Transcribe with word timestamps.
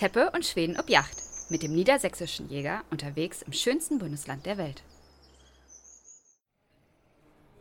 Teppe 0.00 0.30
und 0.34 0.46
Schweden 0.46 0.78
ob 0.80 0.88
Yacht 0.88 1.14
mit 1.50 1.62
dem 1.62 1.74
niedersächsischen 1.74 2.48
Jäger 2.48 2.80
unterwegs 2.90 3.42
im 3.42 3.52
schönsten 3.52 3.98
Bundesland 3.98 4.46
der 4.46 4.56
Welt. 4.56 4.82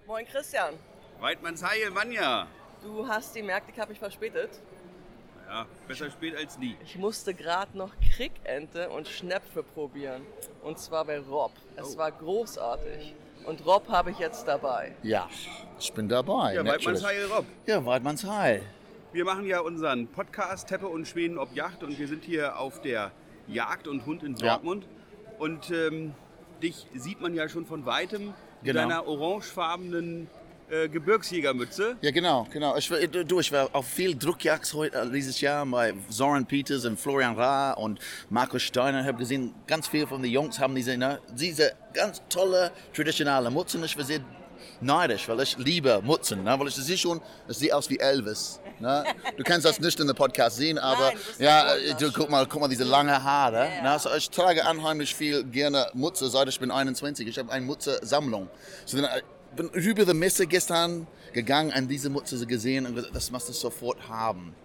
Moin 0.07 0.25
Christian, 0.25 0.75
Weidmannsheil, 1.20 1.93
Vanja. 1.93 2.47
du 2.82 3.05
hast 3.05 3.36
gemerkt, 3.36 3.70
ich 3.73 3.78
habe 3.78 3.89
mich 3.91 4.00
verspätet. 4.00 4.52
Ja, 5.50 5.65
besser 5.86 6.10
spät 6.11 6.33
als 6.38 6.57
nie. 6.57 6.78
Ich 6.86 6.96
musste 6.96 7.33
gerade 7.33 7.78
noch 7.78 7.91
Krickente 8.15 8.89
und 8.89 9.10
Schnäpfe 9.10 9.61
probieren. 9.61 10.21
Und 10.64 10.79
zwar 10.79 11.04
bei 11.04 11.19
Rob. 11.19 11.51
Es 11.75 11.96
Oh. 11.96 11.97
war 11.97 12.11
großartig. 12.14 13.15
Und 13.46 13.65
Rob 13.65 13.89
habe 13.89 14.11
ich 14.11 14.19
jetzt 14.19 14.47
dabei. 14.47 14.96
Ja, 15.04 15.28
ich 15.78 15.92
bin 15.92 16.07
dabei. 16.07 16.54
Ja, 16.54 16.64
natürlich. 16.64 17.04
Weidmannsheil, 17.04 17.25
Rob. 17.25 17.46
Ja, 17.65 17.86
Weidmannsheil. 17.86 18.64
Wir 19.11 19.25
machen 19.25 19.45
ja 19.45 19.59
unseren 19.61 20.07
Podcast 20.07 20.68
Teppe 20.68 20.87
und 20.87 21.07
Schweden 21.07 21.37
ob 21.37 21.55
Yacht 21.55 21.83
und 21.83 21.97
wir 21.97 22.07
sind 22.07 22.23
hier 22.23 22.59
auf 22.59 22.81
der 22.81 23.11
Jagd 23.47 23.87
und 23.87 24.05
Hund 24.05 24.23
in 24.23 24.35
Ja. 24.35 24.54
Dortmund. 24.54 24.87
Und 25.39 25.71
ähm, 25.71 26.13
dich 26.61 26.85
sieht 26.93 27.19
man 27.21 27.33
ja 27.33 27.49
schon 27.49 27.65
von 27.65 27.85
weitem 27.85 28.27
mit 28.27 28.35
Genau. 28.63 28.82
deiner 28.82 29.07
orangefarbenen 29.07 30.27
äh, 30.69 30.87
Gebirgsjägermütze. 30.89 31.95
Ja, 32.02 32.11
genau, 32.11 32.45
genau. 32.52 32.75
Ich, 32.75 32.91
war- 32.91 32.99
du, 32.99 33.39
ich 33.39 33.52
war 33.52 33.69
auf 33.73 33.88
viel 33.88 34.16
Druckjagd 34.16 34.72
heute 34.73 34.97
äh, 34.99 35.09
dieses 35.09 35.41
Jahr 35.41 35.66
bei 35.66 35.94
Soren 36.09 36.45
Peters 36.45 36.85
und 36.85 36.99
Florian 36.99 37.35
Ra 37.35 37.71
und 37.73 37.99
Markus 38.30 38.61
Steiner. 38.61 39.02
Ich 39.02 39.07
habe 39.07 39.17
gesehen, 39.17 39.55
ganz 39.66 39.88
viele 39.88 40.05
von 40.05 40.21
den 40.21 40.31
Jungs 40.31 40.59
haben 40.59 40.75
diese, 40.75 40.95
ne, 40.97 41.19
diese 41.33 41.71
ganz 41.94 42.21
tolle 42.30 42.71
traditionelle 42.94 43.49
Mutzen. 43.49 43.83
Ich 43.83 43.97
war 43.97 44.03
sehr 44.03 44.19
neidisch, 44.81 45.27
weil 45.30 45.39
ich 45.39 45.57
liebe 45.57 46.02
Mutzen, 46.03 46.44
ne, 46.44 46.59
weil 46.59 46.67
ich 46.67 46.75
sehe 46.75 46.97
schon, 46.97 47.21
es 47.47 47.57
sieht 47.57 47.73
aus 47.73 47.89
wie 47.89 47.97
Elvis. 47.97 48.59
Ne? 48.80 49.03
Du 49.38 49.44
kannst 49.44 49.66
das 49.66 49.80
nicht 49.80 49.99
in 49.99 50.08
der 50.08 50.13
Podcast 50.13 50.58
sehen, 50.58 50.77
aber 50.77 51.11
Nein, 51.11 51.17
ja, 51.39 51.75
äh, 51.75 51.94
du, 51.99 52.11
guck 52.11 52.30
mal, 52.30 52.45
guck 52.45 52.61
mal 52.61 52.67
diese 52.67 52.83
lange 52.83 53.23
Haare. 53.23 53.67
Ne? 53.81 53.89
Also 53.89 54.09
ich 54.16 54.30
trage 54.30 54.61
unheimlich 54.69 55.13
viel 55.13 55.44
gerne 55.44 55.88
Mutze, 55.94 56.30
seit 56.30 56.47
ich 56.47 56.59
bin 56.59 56.72
21. 56.72 57.27
Ich 57.27 57.38
habe 57.38 57.52
eine 57.52 57.66
Mutze-Sammlung. 57.66 58.50
So, 58.85 58.97
äh, 58.97 59.22
bin 59.55 59.69
über 59.69 60.05
die 60.05 60.13
Messe 60.13 60.47
gestern 60.47 61.07
gegangen 61.33 61.73
und 61.75 61.88
diese 61.88 62.09
Mutze 62.09 62.45
gesehen 62.45 62.85
und 62.85 62.95
gesagt, 62.95 63.16
das 63.16 63.31
musst 63.31 63.50
du 63.50 63.53
sofort 63.53 64.07
haben. 64.07 64.55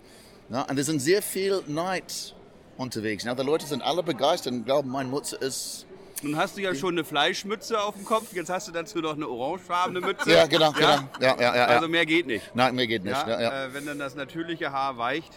Ne? 0.48 0.64
Und 0.68 0.76
wir 0.76 0.84
sind 0.84 1.00
sehr 1.00 1.22
viel 1.22 1.62
Neid 1.66 2.34
unterwegs. 2.76 3.24
Ne? 3.24 3.34
Die 3.34 3.42
Leute 3.42 3.66
sind 3.66 3.82
alle 3.82 4.02
begeistert 4.02 4.52
und 4.52 4.64
glauben, 4.64 4.90
mein 4.90 5.10
Mutze 5.10 5.36
ist 5.36 5.86
Nun 6.24 6.36
hast 6.36 6.56
du 6.56 6.62
ja 6.62 6.74
schon 6.74 6.94
eine 6.94 7.04
Fleischmütze 7.04 7.80
auf 7.80 7.94
dem 7.96 8.04
Kopf, 8.04 8.32
jetzt 8.32 8.48
hast 8.50 8.66
du 8.68 8.72
dazu 8.72 8.98
noch 9.00 9.14
eine 9.14 9.28
orangefarbene 9.28 10.00
Mütze. 10.00 10.30
Ja, 10.32 10.46
genau, 10.46 10.72
genau. 10.72 10.88
Ja, 10.88 11.08
ja, 11.20 11.36
ja, 11.40 11.56
ja. 11.56 11.64
Also 11.66 11.86
mehr 11.88 12.06
geht 12.06 12.26
nicht. 12.26 12.50
Nein, 12.54 12.74
mir 12.74 12.86
geht 12.86 13.04
nicht. 13.04 13.12
Ja, 13.14 13.28
Ja, 13.28 13.40
ja. 13.40 13.64
Äh, 13.66 13.74
wenn 13.74 13.84
dann 13.86 13.98
das 13.98 14.14
natürliche 14.14 14.72
Haar 14.72 14.96
weicht 14.96 15.32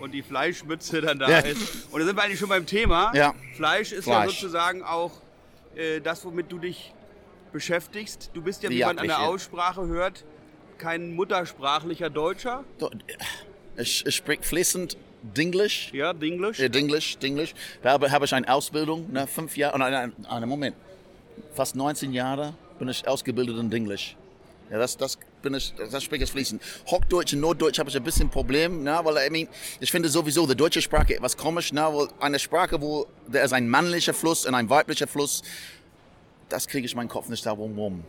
und 0.00 0.12
die 0.12 0.22
Fleischmütze 0.22 1.00
dann 1.02 1.18
da 1.18 1.28
Ja. 1.28 1.38
ist. 1.40 1.88
Und 1.92 2.00
da 2.00 2.06
sind 2.06 2.16
wir 2.16 2.22
eigentlich 2.22 2.38
schon 2.38 2.48
beim 2.48 2.64
Thema. 2.66 3.12
Ja. 3.14 3.34
Fleisch 3.54 3.92
ist 3.92 4.06
ja 4.06 4.22
Fleisch. 4.22 4.40
sozusagen 4.40 4.82
auch 4.82 5.12
äh, 5.76 6.00
das, 6.00 6.24
womit 6.24 6.50
du 6.50 6.58
dich 6.58 6.94
beschäftigst. 7.52 8.30
Du 8.32 8.40
bist 8.42 8.62
ja, 8.62 8.70
wie 8.70 8.80
man 8.80 8.98
an 8.98 9.06
der. 9.06 9.20
Aussprache 9.20 9.86
hört, 9.86 10.24
kein 10.78 11.12
muttersprachlicher 11.14 12.08
Deutscher. 12.10 12.64
Ich, 13.76 14.04
ich 14.06 14.16
spreche 14.16 14.42
fließend 14.42 14.96
Dinglish. 15.22 15.92
Ja, 15.92 16.12
Dinglish. 16.12 16.58
Ja, 16.58 16.68
Dinglish, 16.68 17.18
Dinglish. 17.18 17.54
Da 17.82 17.92
habe, 17.92 18.10
habe 18.10 18.24
ich 18.24 18.34
eine 18.34 18.48
Ausbildung, 18.52 19.10
ne, 19.12 19.26
fünf 19.26 19.56
Jahre, 19.56 19.78
nein, 19.78 19.92
nein, 19.92 20.12
nein, 20.18 20.48
Moment, 20.48 20.76
fast 21.54 21.76
19 21.76 22.12
Jahre 22.12 22.54
bin 22.78 22.88
ich 22.88 23.06
ausgebildet 23.06 23.56
in 23.58 23.70
Dinglish. 23.70 24.16
Ja, 24.70 24.78
das, 24.78 24.96
das 24.96 25.18
bin 25.42 25.54
ich, 25.54 25.74
das 25.74 26.02
spreche 26.02 26.24
ich 26.24 26.30
fließend. 26.30 26.62
Hochdeutsch 26.86 27.34
und 27.34 27.40
Norddeutsch 27.40 27.78
habe 27.78 27.90
ich 27.90 27.96
ein 27.96 28.02
bisschen 28.02 28.30
Problem, 28.30 28.82
ne, 28.82 28.98
weil 29.02 29.26
I 29.26 29.30
mean, 29.30 29.48
ich 29.80 29.90
finde 29.90 30.08
sowieso 30.08 30.46
die 30.46 30.56
deutsche 30.56 30.80
Sprache 30.80 31.14
etwas 31.14 31.36
komisch, 31.36 31.72
ne, 31.72 31.82
weil 31.82 32.08
eine 32.20 32.38
Sprache, 32.38 32.80
wo 32.80 33.06
da 33.28 33.42
ist 33.42 33.52
ein 33.52 33.68
männlicher 33.68 34.14
Fluss 34.14 34.46
und 34.46 34.54
ein 34.54 34.70
weiblicher 34.70 35.06
Fluss, 35.06 35.42
das 36.48 36.66
kriege 36.66 36.86
ich 36.86 36.94
meinen 36.94 37.08
Kopf 37.08 37.28
nicht 37.28 37.44
da 37.44 37.52
rum. 37.52 38.04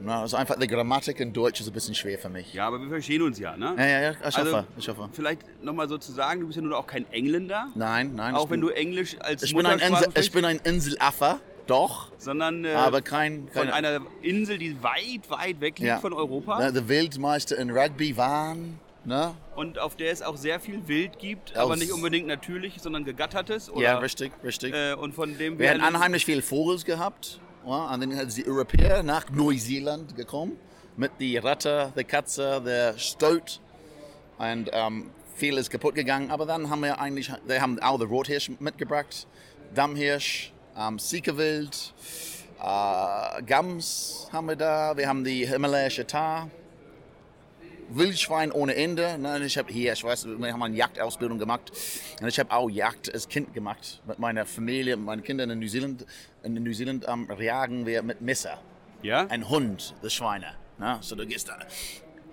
Ne, 0.00 0.14
also 0.14 0.36
einfach 0.36 0.58
die 0.58 0.66
Grammatik 0.66 1.20
in 1.20 1.32
Deutsch 1.32 1.60
ist 1.60 1.66
ein 1.68 1.72
bisschen 1.72 1.94
schwer 1.94 2.18
für 2.18 2.28
mich. 2.28 2.52
Ja, 2.54 2.66
aber 2.66 2.80
wir 2.80 2.88
verstehen 2.88 3.22
uns 3.22 3.38
ja, 3.38 3.56
ne? 3.56 3.74
Ja, 3.78 3.86
ja, 3.86 4.00
ja, 4.00 4.10
ich 4.12 4.18
hoffe, 4.18 4.36
Also, 4.38 4.64
ich 4.76 4.88
hoffe. 4.88 5.08
Vielleicht 5.12 5.42
nochmal 5.62 5.88
so 5.88 5.98
zu 5.98 6.10
sagen, 6.12 6.40
du 6.40 6.46
bist 6.46 6.56
ja 6.56 6.62
nun 6.62 6.72
auch 6.72 6.86
kein 6.86 7.10
Engländer. 7.12 7.68
Nein, 7.74 8.14
nein. 8.14 8.34
Auch 8.34 8.50
wenn 8.50 8.60
bin, 8.60 8.68
du 8.68 8.74
Englisch 8.74 9.16
als 9.20 9.42
ich 9.42 9.54
bin 9.54 9.66
ein, 9.66 9.78
Insel, 9.78 10.08
ich 10.14 10.32
bin 10.32 10.44
ein 10.44 10.58
Inselaffe, 10.64 11.40
doch, 11.66 12.10
sondern 12.18 12.64
äh, 12.64 12.72
aber 12.72 13.02
kein, 13.02 13.48
von 13.52 13.68
kein 13.68 13.70
einer 13.70 14.00
Insel, 14.22 14.58
die 14.58 14.82
weit, 14.82 15.28
weit 15.28 15.60
weg 15.60 15.78
liegt 15.78 15.88
ja. 15.88 15.98
von 15.98 16.12
Europa 16.12 16.70
Der 16.72 16.88
Weltmeister 16.88 17.56
in 17.56 17.70
Rugby 17.70 18.16
waren, 18.16 18.80
ne? 19.04 19.34
und 19.54 19.78
auf 19.78 19.94
der 19.96 20.10
es 20.10 20.22
auch 20.22 20.36
sehr 20.36 20.58
viel 20.58 20.88
Wild 20.88 21.20
gibt, 21.20 21.52
Aus- 21.52 21.58
aber 21.58 21.76
nicht 21.76 21.92
unbedingt 21.92 22.26
natürlich, 22.26 22.80
sondern 22.80 23.04
gegattertes. 23.04 23.70
Oder, 23.70 23.82
Ja, 23.82 23.98
richtig, 23.98 24.32
richtig. 24.42 24.74
Äh, 24.74 24.94
und 24.94 25.14
von 25.14 25.38
dem 25.38 25.58
Wir 25.60 25.70
hatten 25.70 25.80
alle- 25.82 25.96
unheimlich 25.96 26.24
viel 26.24 26.42
Vogels 26.42 26.84
gehabt. 26.84 27.38
Ja, 27.64 27.94
und 27.94 28.00
dann 28.00 28.30
sind 28.30 28.44
die 28.44 28.50
Europäer 28.50 29.04
nach 29.04 29.30
Neuseeland 29.30 30.16
gekommen 30.16 30.56
mit 30.96 31.12
die 31.20 31.36
Ratte, 31.36 31.92
der 31.94 32.02
Katze, 32.02 32.60
der 32.64 32.98
Stoat 32.98 33.60
und 34.38 34.68
ähm, 34.72 35.10
viel 35.36 35.56
ist 35.56 35.70
kaputt 35.70 35.94
gegangen. 35.94 36.32
Aber 36.32 36.44
dann 36.44 36.70
haben 36.70 36.82
wir 36.82 36.98
eigentlich, 36.98 37.30
wir 37.46 37.62
haben 37.62 37.80
auch 37.80 37.98
den 37.98 38.08
Rothirsch 38.08 38.50
mitgebracht, 38.58 39.28
Dammhirsch, 39.76 40.52
ähm, 40.76 40.98
Siegerwild, 40.98 41.94
äh, 42.60 43.42
Gams 43.44 44.28
haben 44.32 44.48
wir 44.48 44.56
da, 44.56 44.96
wir 44.96 45.08
haben 45.08 45.22
die 45.22 45.46
himalayische 45.46 46.04
Tar. 46.04 46.50
Wildschwein 47.90 48.52
ohne 48.52 48.74
Ende. 48.74 49.18
Ne? 49.18 49.44
Ich 49.44 49.58
habe 49.58 49.72
hier, 49.72 49.92
ich 49.92 50.04
weiß, 50.04 50.26
wir 50.26 50.52
haben 50.52 50.62
eine 50.62 50.76
Jagdausbildung 50.76 51.38
gemacht. 51.38 51.70
Und 52.20 52.28
ich 52.28 52.38
habe 52.38 52.52
auch 52.52 52.70
Jagd 52.70 53.12
als 53.12 53.28
Kind 53.28 53.52
gemacht. 53.54 54.02
Mit 54.06 54.18
meiner 54.18 54.46
Familie, 54.46 54.96
mit 54.96 55.06
meinen 55.06 55.22
Kindern 55.22 55.50
in 55.50 55.60
Neuseeland. 55.60 56.06
In 56.42 56.54
Neuseeland 56.54 57.06
ähm, 57.08 57.28
jagen 57.38 57.86
wir 57.86 58.02
mit 58.02 58.20
Messer. 58.20 58.58
Ja? 59.02 59.26
Ein 59.28 59.48
Hund, 59.48 59.94
das 60.02 60.14
Schweine. 60.14 60.54
Ne? 60.78 60.98
So 61.00 61.16
du 61.16 61.26
gehst 61.26 61.48
da. 61.48 61.58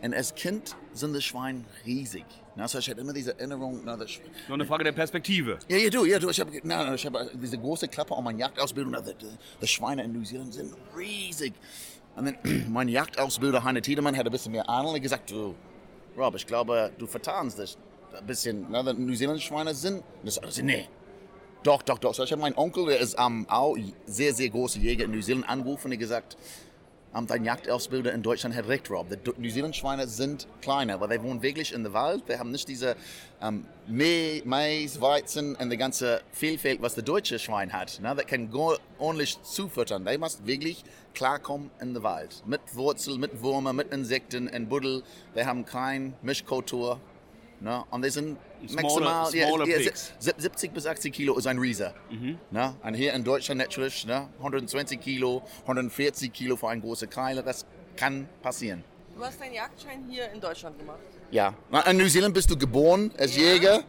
Und 0.01 0.13
als 0.13 0.33
Kind 0.33 0.75
sind 0.93 1.13
die 1.13 1.21
Schweine 1.21 1.65
riesig. 1.85 2.25
Ne? 2.55 2.67
So 2.67 2.79
ich 2.79 2.89
hatte 2.89 3.01
immer 3.01 3.13
diese 3.13 3.37
Erinnerung. 3.37 3.83
Ne, 3.83 3.97
das, 3.97 4.11
Nur 4.47 4.55
eine 4.55 4.65
Frage 4.65 4.83
der 4.83 4.91
Perspektive. 4.93 5.59
ja, 5.67 5.77
ja, 5.77 5.89
du, 5.89 6.05
ja, 6.05 6.19
du. 6.19 6.29
Ich 6.29 6.39
habe 6.39 6.55
ich 6.55 7.05
hab 7.05 7.13
diese 7.33 7.57
große 7.57 7.87
Klappe 7.87 8.15
an 8.15 8.23
meiner 8.23 8.39
Jagdausbildung. 8.39 8.93
Die, 8.93 9.25
die 9.61 9.67
Schweine 9.67 10.03
in 10.03 10.13
Neuseeland 10.13 10.53
sind 10.53 10.73
riesig. 10.97 11.53
Und 12.19 12.25
dann 12.25 12.65
mein 12.71 12.89
Jagdausbilder 12.89 13.63
Heine 13.63 13.81
Tiedemann 13.81 14.15
hat 14.17 14.25
ein 14.25 14.31
bisschen 14.31 14.51
mehr 14.51 14.67
Ahnung 14.69 14.93
und 14.93 15.01
gesagt, 15.01 15.31
du, 15.31 15.55
Rob, 16.17 16.35
ich 16.35 16.45
glaube, 16.45 16.91
du 16.97 17.07
vertanst 17.07 17.59
dich 17.59 17.77
ein 18.17 18.25
bisschen. 18.25 18.69
Ne? 18.69 18.83
Die 18.83 19.01
neuseeländischen 19.01 19.47
Schweine 19.47 19.73
sind. 19.73 20.03
Und 20.21 20.27
ich 20.27 20.33
sagte, 20.33 20.63
nee. 20.63 20.87
Doch, 21.63 21.81
doch, 21.81 21.97
doch. 21.97 22.13
So, 22.13 22.23
ich 22.23 22.31
habe 22.31 22.41
meinen 22.41 22.57
Onkel, 22.57 22.85
der 22.85 22.99
ist 22.99 23.17
ähm, 23.19 23.45
auch 23.49 23.75
sehr, 24.05 24.33
sehr 24.33 24.49
großer 24.49 24.79
Jäger 24.79 25.05
in 25.05 25.11
Neuseeland, 25.11 25.47
angerufen 25.47 25.91
und 25.91 25.97
gesagt, 25.97 26.37
dein 27.13 27.43
Jagdausbilder 27.43 28.13
in 28.13 28.21
Deutschland 28.21 28.55
hat 28.55 28.67
recht, 28.67 28.89
Rob. 28.91 29.09
Die 29.09 29.17
Du- 29.17 29.33
Neuseeland-Schweine 29.37 30.07
sind 30.07 30.47
kleiner, 30.61 31.01
weil 31.01 31.09
wir 31.09 31.23
wohnen 31.23 31.41
wirklich 31.41 31.73
in 31.73 31.83
der 31.83 31.93
Wald. 31.93 32.23
Wir 32.27 32.37
haben 32.39 32.51
nicht 32.51 32.67
diese 32.67 32.95
ähm, 33.41 33.65
Mais, 33.87 35.01
Weizen 35.01 35.55
und 35.55 35.69
die 35.71 35.77
ganze 35.77 36.21
Vielfalt, 36.31 36.81
was 36.81 36.93
der 36.93 37.03
deutsche 37.03 37.39
Schwein 37.39 37.73
hat. 37.73 37.99
Ne? 38.01 38.13
Das 38.15 38.25
kann 38.27 38.49
ordentlich 38.99 39.41
zufüttern. 39.41 40.05
Die 40.05 40.17
muss 40.17 40.45
wirklich 40.45 40.83
klarkommen 41.15 41.71
in 41.81 41.93
der 41.93 42.03
Wald. 42.03 42.43
Mit 42.45 42.61
Wurzel, 42.73 43.17
mit 43.17 43.41
Würmer, 43.41 43.73
mit 43.73 43.91
Insekten 43.91 44.47
und 44.47 44.69
Buddel. 44.69 45.01
Wir 45.33 45.45
haben 45.47 45.65
keine 45.65 46.13
Mischkultur. 46.21 46.99
Ne? 47.59 47.83
Und 47.89 48.05
die 48.05 48.11
sind 48.11 48.37
Smaller- 48.67 48.81
maximal 48.83 49.25
smaller 49.27 49.67
ja, 49.67 49.77
pigs. 49.77 50.13
sieb- 50.19 50.35
70 50.37 50.73
bis 50.73 50.85
80 50.85 51.13
Kilo 51.13 51.37
ist 51.37 51.47
ein 51.47 51.57
Riese. 51.59 51.93
Ne? 52.51 52.75
Und 52.83 52.93
hier 52.93 53.13
in 53.13 53.23
Deutschland 53.23 53.59
natürlich 53.59 54.05
ne? 54.05 54.29
120 54.39 54.99
Kilo, 54.99 55.43
140 55.61 56.31
Kilo 56.33 56.55
für 56.55 56.69
eine 56.69 56.81
große 56.81 57.07
Keile. 57.07 57.43
Das 57.43 57.65
kann 57.95 58.27
passieren. 58.41 58.83
Du 59.15 59.23
hast 59.25 59.39
deinen 59.41 59.53
Jagdschein 59.53 60.05
hier 60.09 60.31
in 60.31 60.39
Deutschland 60.39 60.79
gemacht. 60.79 60.99
Ja. 61.31 61.53
In 61.89 61.97
Neuseeland 61.97 62.33
bist 62.33 62.49
du 62.49 62.57
geboren 62.57 63.11
als 63.17 63.35
Jäger. 63.35 63.83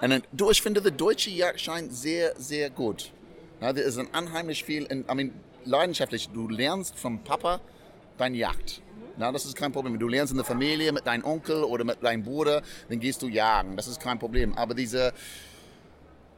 Ja. 0.00 0.14
Und 0.14 0.22
du, 0.32 0.50
ich 0.50 0.62
finde 0.62 0.80
der 0.80 0.92
deutsche 0.92 1.30
Jagdschein 1.30 1.90
sehr, 1.90 2.34
sehr 2.40 2.70
gut. 2.70 3.12
Ja, 3.60 3.72
da 3.72 3.80
ist 3.80 3.98
ein 3.98 4.06
unheimlich 4.06 4.64
viel, 4.64 4.84
in, 4.84 5.00
I 5.10 5.14
mean, 5.14 5.32
leidenschaftlich. 5.64 6.28
Du 6.28 6.48
lernst 6.48 6.96
vom 6.98 7.18
Papa 7.24 7.60
deine 8.18 8.36
Jagd. 8.36 8.80
Na, 9.18 9.32
das 9.32 9.46
ist 9.46 9.56
kein 9.56 9.72
Problem. 9.72 9.98
Du 9.98 10.08
lernst 10.08 10.32
in 10.32 10.36
der 10.36 10.44
Familie 10.44 10.92
mit 10.92 11.06
deinem 11.06 11.24
Onkel 11.24 11.64
oder 11.64 11.84
mit 11.84 12.02
deinem 12.02 12.22
Bruder, 12.22 12.62
dann 12.88 13.00
gehst 13.00 13.22
du 13.22 13.28
jagen. 13.28 13.76
Das 13.76 13.86
ist 13.86 14.00
kein 14.00 14.18
Problem. 14.18 14.56
Aber 14.56 14.74
diese 14.74 15.12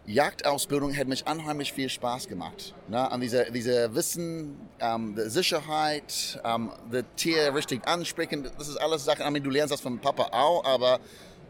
Jagdausbildung 0.07 0.97
hat 0.97 1.07
mich 1.07 1.27
unheimlich 1.27 1.73
viel 1.73 1.89
Spaß 1.89 2.29
gemacht. 2.29 2.75
Ne? 2.89 3.11
An 3.11 3.21
diese, 3.21 3.51
diese 3.53 3.95
Wissen, 3.95 4.57
ähm, 4.81 5.15
die 5.17 5.29
Sicherheit, 5.29 6.41
ähm, 6.45 6.71
das 6.91 7.05
Tier 7.17 7.55
richtig 7.55 7.87
ansprechen, 7.87 8.49
das 8.57 8.69
ist 8.69 8.77
alles 8.79 9.05
Sachen, 9.05 9.27
I 9.27 9.31
mean, 9.31 9.43
du 9.43 9.51
lernst 9.51 9.73
das 9.73 9.81
von 9.81 9.99
Papa 9.99 10.29
auch, 10.33 10.65
aber 10.65 11.01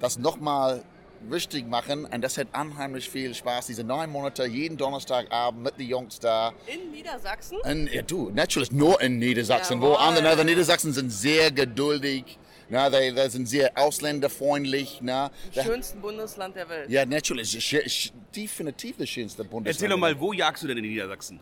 das 0.01 0.19
nochmal 0.19 0.83
richtig 1.31 1.67
machen 1.67 2.05
und 2.07 2.21
das 2.23 2.39
hat 2.39 2.49
unheimlich 2.59 3.09
viel 3.09 3.35
Spaß. 3.35 3.67
Diese 3.67 3.85
neun 3.85 4.11
Monate, 4.11 4.45
jeden 4.47 4.77
Donnerstagabend 4.77 5.63
mit 5.63 5.79
den 5.79 5.89
Jungs 5.89 6.19
da. 6.19 6.53
In 6.67 6.91
Niedersachsen? 6.93 7.59
Und, 7.63 7.93
ja, 7.93 8.03
du, 8.03 8.31
natürlich 8.31 8.73
nur 8.73 9.01
in 9.01 9.19
Niedersachsen, 9.19 9.81
wo 9.81 9.87
Jawohl. 9.93 9.97
andere, 10.07 10.29
andere 10.31 10.45
Niedersachsen 10.47 10.93
sind 10.93 11.11
sehr 11.11 11.51
geduldig. 11.51 12.39
Na, 12.71 12.91
die 12.91 13.13
sind 13.31 13.49
sehr 13.49 13.73
ausländerfreundlich. 13.77 14.99
Na, 15.03 15.31
Da- 15.55 15.63
Schönsten 15.65 16.01
Bundesland 16.01 16.55
der 16.57 16.69
Welt. 16.69 16.91
ja, 16.91 17.05
natürlich. 17.07 17.49
sch- 17.51 17.85
sch- 17.87 18.13
Definitiv 18.35 18.97
das 18.99 19.09
schönste 19.09 19.43
Bundesland. 19.45 19.69
Erzähl 19.77 19.89
doch 19.89 19.97
mal, 19.97 20.19
wo 20.21 20.33
jagst 20.35 20.63
du 20.63 20.67
denn 20.69 20.77
in 20.79 20.85
Niedersachsen? 20.85 21.41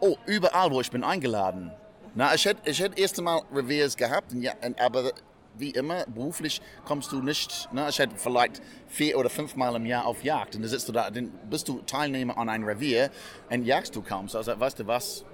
Oh, 0.00 0.16
überall, 0.26 0.70
wo 0.70 0.80
ich 0.80 0.90
bin 0.90 1.04
eingeladen. 1.04 1.70
Na, 2.14 2.34
ich 2.34 2.44
hätte 2.44 2.68
ich 2.68 2.80
hätte 2.80 3.00
erst 3.00 3.18
einmal 3.18 3.42
Reviers 3.54 3.96
gehabt, 3.96 4.32
aber 4.78 5.12
wie 5.58 5.70
immer, 5.70 6.04
beruflich 6.06 6.60
kommst 6.84 7.12
du 7.12 7.20
nicht. 7.20 7.68
Na, 7.72 7.88
ich 7.88 7.98
hätte 7.98 8.16
vielleicht 8.16 8.62
vier 8.86 9.18
oder 9.18 9.30
fünfmal 9.30 9.74
im 9.76 9.86
Jahr 9.86 10.06
auf 10.06 10.22
Jagd. 10.22 10.56
Und 10.56 10.62
dann 10.62 10.70
sitzt 10.70 10.88
du 10.88 10.92
da, 10.92 11.10
dann 11.10 11.30
bist 11.50 11.68
du 11.68 11.80
Teilnehmer 11.82 12.38
an 12.38 12.48
einem 12.48 12.64
Revier 12.64 13.10
und 13.50 13.64
jagst 13.64 13.94
du 13.96 14.02
kaum. 14.02 14.28
So, 14.28 14.38
also, 14.38 14.58
weißt 14.58 14.80
du 14.80 14.86
was? 14.86 15.24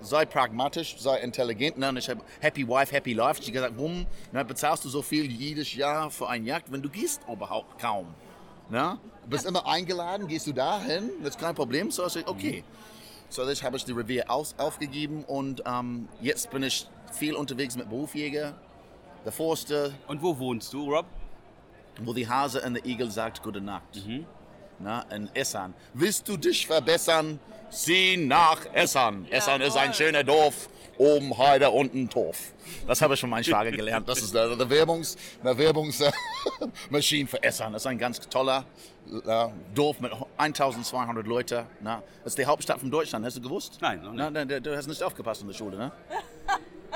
Sei 0.00 0.24
pragmatisch, 0.24 0.96
sei 0.98 1.18
intelligent. 1.18 1.78
Na, 1.78 1.90
und 1.90 1.96
ich 1.96 2.08
habe 2.08 2.20
Happy 2.40 2.66
Wife, 2.66 2.94
Happy 2.94 3.12
Life. 3.12 3.40
Ich 3.40 3.46
habe 3.46 3.52
gesagt, 3.52 3.74
warum 3.76 4.06
na, 4.32 4.42
bezahlst 4.42 4.84
du 4.84 4.88
so 4.88 5.02
viel 5.02 5.30
jedes 5.30 5.74
Jahr 5.74 6.10
für 6.10 6.28
eine 6.28 6.44
Jagd, 6.46 6.72
wenn 6.72 6.82
du 6.82 6.88
gehst 6.88 7.20
überhaupt 7.32 7.80
kaum? 7.80 8.14
Na? 8.68 8.98
Du 9.24 9.28
bist 9.30 9.46
immer 9.46 9.66
eingeladen, 9.66 10.26
gehst 10.26 10.46
du 10.46 10.52
dahin, 10.52 11.10
das 11.22 11.36
ist 11.36 11.40
kein 11.40 11.54
Problem. 11.54 11.90
So, 11.90 12.06
ich 12.06 12.12
sag, 12.12 12.28
okay. 12.28 12.64
So, 13.28 13.46
das 13.46 13.62
habe 13.62 13.76
ich 13.76 13.84
die 13.84 13.92
Revier 13.92 14.30
aus, 14.30 14.54
aufgegeben 14.58 15.24
und 15.24 15.62
ähm, 15.64 16.08
jetzt 16.20 16.50
bin 16.50 16.62
ich 16.62 16.86
viel 17.12 17.34
unterwegs 17.34 17.76
mit 17.76 17.88
Berufsjäger, 17.88 18.54
der 19.24 19.32
Forster, 19.32 19.90
Und 20.08 20.22
wo 20.22 20.38
wohnst 20.38 20.72
du, 20.72 20.92
Rob? 20.92 21.06
wo 22.00 22.12
die 22.14 22.26
Hase 22.28 22.60
und 22.62 22.74
der 22.74 22.86
Igel 22.86 23.10
sagt 23.10 23.42
Gute 23.42 23.60
Nacht. 23.60 23.82
Na, 24.78 25.02
in 25.14 25.28
Essan. 25.34 25.74
Willst 25.94 26.26
du 26.28 26.36
dich 26.36 26.66
verbessern? 26.66 27.38
Sieh 27.70 28.16
nach 28.16 28.64
Essan. 28.74 29.26
Essan 29.30 29.60
ist 29.60 29.76
ein 29.76 29.92
schöner 29.94 30.24
Dorf. 30.24 30.68
Oben 30.98 31.36
Heide, 31.38 31.70
unten 31.70 32.08
Torf. 32.08 32.52
Das 32.86 33.00
habe 33.00 33.14
ich 33.14 33.20
von 33.20 33.30
meinem 33.30 33.44
Schwager 33.44 33.70
gelernt. 33.70 34.08
Das 34.08 34.20
ist 34.20 34.36
eine 34.36 34.68
Werbungs, 34.68 35.16
Werbungsmaschine 35.42 37.26
für 37.28 37.42
Essan. 37.42 37.72
Das 37.72 37.82
ist 37.82 37.86
ein 37.86 37.98
ganz 37.98 38.20
toller 38.20 38.64
äh, 39.10 39.48
Dorf 39.74 40.00
mit 40.00 40.12
1200 40.36 41.26
Leuten. 41.26 41.64
Na, 41.80 42.02
das 42.24 42.32
ist 42.32 42.38
die 42.38 42.46
Hauptstadt 42.46 42.80
von 42.80 42.90
Deutschland. 42.90 43.24
Hast 43.24 43.36
du 43.36 43.40
gewusst? 43.40 43.78
Nein, 43.80 44.02
noch 44.02 44.12
nicht. 44.12 44.30
Na, 44.48 44.60
du 44.60 44.76
hast 44.76 44.86
nicht 44.86 45.02
aufgepasst 45.02 45.42
in 45.42 45.48
der 45.48 45.54
Schule, 45.54 45.76
ne? 45.76 45.92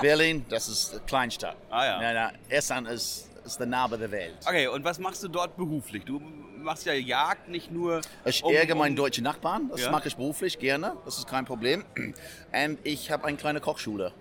Berlin, 0.01 0.45
das 0.49 0.69
ist 0.69 1.07
Kleinstadt. 1.07 1.57
Ah, 1.71 1.85
ja. 1.85 1.99
Na, 2.01 2.13
na, 2.13 2.33
Essan 2.49 2.87
ist, 2.87 3.31
ist 3.45 3.59
der 3.59 3.67
Narbe 3.67 3.97
der 3.99 4.11
Welt. 4.11 4.35
Okay, 4.45 4.67
und 4.69 4.85
was 4.85 4.99
machst 4.99 5.23
du 5.23 5.29
dort 5.29 5.57
beruflich? 5.57 6.05
Du 6.05 6.21
machst 6.59 6.85
ja 6.87 6.93
Jagd 6.93 7.49
nicht 7.49 7.71
nur. 7.71 8.01
Ich 8.25 8.43
um- 8.45 8.53
ärgere 8.55 8.75
um- 8.75 8.81
meinen 8.81 8.97
deutschen 8.97 9.25
Nachbarn, 9.25 9.69
das 9.71 9.83
Ja. 9.83 9.91
mache 9.91 10.09
ich 10.09 10.17
beruflich 10.17 10.59
gerne, 10.59 10.97
das 11.05 11.19
ist 11.19 11.29
kein 11.29 11.45
Problem. 11.45 11.85
Und 11.97 12.79
ich 12.85 13.11
habe 13.11 13.25
eine 13.27 13.37
kleine 13.37 13.61
Kochschule, 13.61 14.13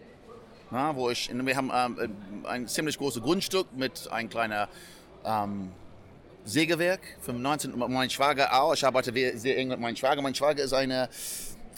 na, 0.71 0.95
wo 0.95 1.09
ich, 1.09 1.29
wir 1.33 1.55
haben 1.55 1.71
ähm, 1.73 2.45
ein 2.45 2.67
ziemlich 2.67 2.97
großes 2.97 3.21
Grundstück 3.21 3.67
mit 3.75 4.09
einem 4.11 4.29
kleinen 4.29 4.67
ähm, 5.25 5.71
Sägewerk 6.45 7.01
vom 7.21 7.41
19. 7.41 7.73
Mein 7.77 8.09
Schwager 8.09 8.61
auch, 8.61 8.73
ich 8.73 8.85
arbeite 8.85 9.11
sehr- 9.11 9.37
sehr 9.37 9.57
eng 9.57 9.69
mit 9.69 9.79
meinem 9.79 9.95
Schwager. 9.95 10.21
Mein 10.21 10.35
Schwager 10.35 10.63
ist 10.63 10.73
eine 10.73 11.09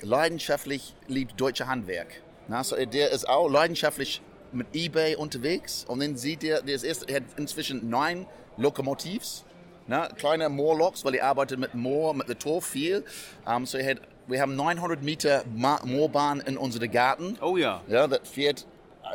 leidenschaftlich 0.01 0.93
liebt 1.07 1.39
deutsche 1.39 1.67
Handwerk. 1.67 2.21
Na, 2.47 2.63
so, 2.63 2.75
der 2.75 3.11
ist 3.11 3.27
auch 3.27 3.49
leidenschaftlich 3.49 4.21
mit 4.51 4.67
eBay 4.73 5.15
unterwegs 5.15 5.85
und 5.87 6.01
dann 6.01 6.15
sieht 6.15 6.43
er, 6.43 6.61
der 6.61 6.75
ist 6.75 6.83
erst, 6.83 7.09
er 7.09 7.17
hat 7.17 7.23
inzwischen 7.35 7.89
neun 7.89 8.25
Lokomotivs, 8.57 9.43
na, 9.87 10.07
kleine 10.07 10.49
Moorloks, 10.49 11.05
weil 11.05 11.15
er 11.15 11.25
arbeitet 11.25 11.59
mit 11.59 11.73
Moor, 11.73 12.13
mit 12.13 12.27
der 12.27 12.37
Torf 12.37 12.65
viel. 12.65 13.05
Um, 13.45 13.65
so 13.65 13.77
er 13.77 13.91
hat, 13.91 14.01
wir 14.27 14.41
haben 14.41 14.55
900 14.55 15.01
Meter 15.01 15.43
Ma 15.55 15.79
Moorbahn 15.85 16.41
in 16.41 16.57
unserem 16.57 16.91
Garten. 16.91 17.37
Oh 17.41 17.55
ja. 17.55 17.81
Ja, 17.87 18.07
das 18.07 18.27
fährt 18.27 18.65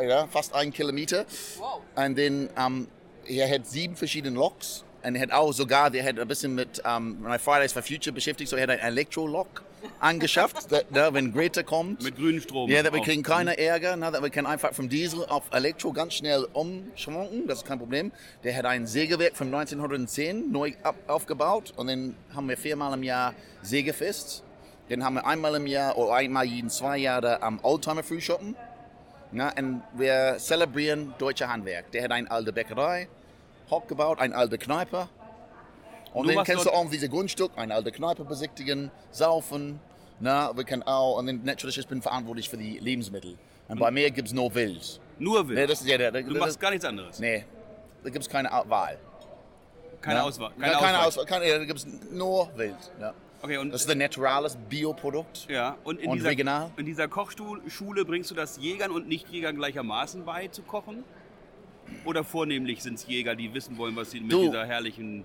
ja, 0.00 0.26
fast 0.26 0.54
einen 0.54 0.72
Kilometer. 0.72 1.26
Und 1.94 2.18
dann, 2.18 2.48
ähm, 2.56 2.88
er 3.26 3.50
hat 3.50 3.66
sieben 3.66 3.96
verschiedene 3.96 4.36
Loks. 4.36 4.84
Und 5.04 5.16
er 5.16 5.22
hat 5.22 5.32
auch 5.32 5.52
sogar, 5.52 5.90
der 5.90 6.04
hat 6.04 6.18
ein 6.18 6.28
bisschen 6.28 6.54
mit 6.54 6.80
ähm, 6.84 7.20
My 7.22 7.38
Fridays 7.38 7.72
for 7.72 7.82
Future 7.82 8.12
beschäftigt, 8.12 8.48
so 8.48 8.56
er 8.56 8.62
hat 8.62 8.70
ein 8.70 8.78
Elektrolok 8.78 9.62
angeschafft, 9.98 10.66
da, 10.70 10.80
da, 10.90 11.12
wenn 11.12 11.32
Greta 11.32 11.62
kommt. 11.62 12.02
Mit 12.02 12.16
grünem 12.16 12.40
Strom. 12.40 12.70
Ja, 12.70 12.82
da 12.82 12.92
wir 12.92 13.00
auch. 13.00 13.04
kriegen 13.04 13.22
keine 13.22 13.58
Ärger, 13.58 13.96
na, 13.96 14.12
wir 14.12 14.30
können 14.30 14.46
einfach 14.46 14.72
vom 14.72 14.88
Diesel 14.88 15.24
auf 15.26 15.44
Elektro 15.50 15.92
ganz 15.92 16.14
schnell 16.14 16.46
umschwanken, 16.52 17.46
das 17.48 17.58
ist 17.58 17.66
kein 17.66 17.78
Problem. 17.78 18.12
Der 18.44 18.56
hat 18.56 18.64
ein 18.64 18.86
Sägewerk 18.86 19.36
von 19.36 19.48
1910 19.48 20.52
neu 20.52 20.72
ab, 20.84 20.94
aufgebaut 21.08 21.72
und 21.76 21.88
dann 21.88 22.14
haben 22.34 22.48
wir 22.48 22.56
viermal 22.56 22.94
im 22.94 23.02
Jahr 23.02 23.34
Sägefest. 23.62 24.44
Dann 24.88 25.04
haben 25.04 25.14
wir 25.14 25.26
einmal 25.26 25.54
im 25.54 25.66
Jahr 25.66 25.96
oder 25.96 26.14
einmal 26.14 26.44
jeden 26.44 26.68
zwei 26.68 26.98
Jahre 26.98 27.42
am 27.42 27.60
Oldtimer 27.62 28.02
Frühschoppen. 28.02 28.56
Na, 29.30 29.50
und 29.56 29.82
wir 29.94 30.36
zelebrieren 30.38 31.14
deutsche 31.18 31.48
Handwerk. 31.48 31.90
Der 31.92 32.04
hat 32.04 32.10
eine 32.10 32.30
alte 32.30 32.52
Bäckerei, 32.52 33.08
Hock 33.70 33.88
gebaut, 33.88 34.18
eine 34.18 34.34
alte 34.34 34.58
Kneipe. 34.58 35.08
Und 36.12 36.28
Du 36.28 36.34
dann 36.34 36.44
kannst 36.44 36.66
du 36.66 36.70
auch 36.70 36.88
diese 36.90 37.08
Grundstück, 37.08 37.52
eine 37.56 37.74
alte 37.74 37.90
Kneipe 37.90 38.24
besichtigen, 38.24 38.90
saufen. 39.10 39.80
Na, 40.20 40.54
wir 40.56 40.64
können 40.64 40.82
auch, 40.82 41.18
und 41.18 41.26
dann 41.26 41.40
natürlich, 41.44 41.78
ich 41.78 41.88
bin 41.88 42.02
verantwortlich 42.02 42.48
für 42.48 42.58
die 42.58 42.78
Lebensmittel. 42.78 43.38
Und 43.68 43.78
bei 43.78 43.90
mir 43.90 44.10
gibt 44.10 44.28
es 44.28 44.34
nur 44.34 44.54
Wild. 44.54 45.00
Nur 45.18 45.48
Wild. 45.48 45.58
Nee, 45.58 45.66
das 45.66 45.80
ist, 45.80 45.88
ja, 45.88 45.96
der, 45.96 46.12
du 46.12 46.22
das, 46.30 46.38
machst 46.38 46.60
gar 46.60 46.70
nichts 46.70 46.84
anderes. 46.84 47.18
nee, 47.18 47.44
da 48.04 48.10
gibt 48.10 48.24
es 48.24 48.30
keine 48.30 48.50
Wahl. 48.50 48.98
Keine 50.02 50.18
ja? 50.18 50.24
Auswahl. 50.24 50.50
Keine, 50.58 50.72
Keine, 50.74 50.98
Auswahl. 50.98 51.06
Auswahl. 51.06 51.26
Keine, 51.26 51.48
da 51.58 51.64
gibt 51.64 51.78
es 51.78 51.86
nur 52.10 52.50
Wild. 52.56 52.74
Ja. 53.00 53.14
Okay, 53.40 53.56
und, 53.56 53.72
Das 53.72 53.82
ist 53.82 53.90
ein 53.90 53.98
naturales 53.98 54.56
Bioprodukt. 54.68 55.48
ja, 55.48 55.76
und, 55.84 56.00
in, 56.00 56.10
und 56.10 56.16
dieser, 56.18 56.30
in 56.76 56.86
dieser 56.86 57.08
Kochschule 57.08 58.04
bringst 58.04 58.30
du 58.30 58.34
das 58.34 58.58
Jägern 58.58 58.90
und 58.90 59.08
Nichtjägern 59.08 59.56
gleichermaßen 59.56 60.24
bei 60.24 60.48
zu 60.48 60.62
kochen? 60.62 61.04
Oder 62.04 62.24
vornehmlich 62.24 62.82
sind 62.82 62.94
es 62.94 63.06
Jäger, 63.06 63.34
die 63.34 63.52
wissen 63.54 63.76
wollen, 63.78 63.94
was 63.96 64.10
sie 64.10 64.20
mit 64.20 64.32
Du- 64.32 64.44
dieser 64.46 64.66
herrlichen. 64.66 65.24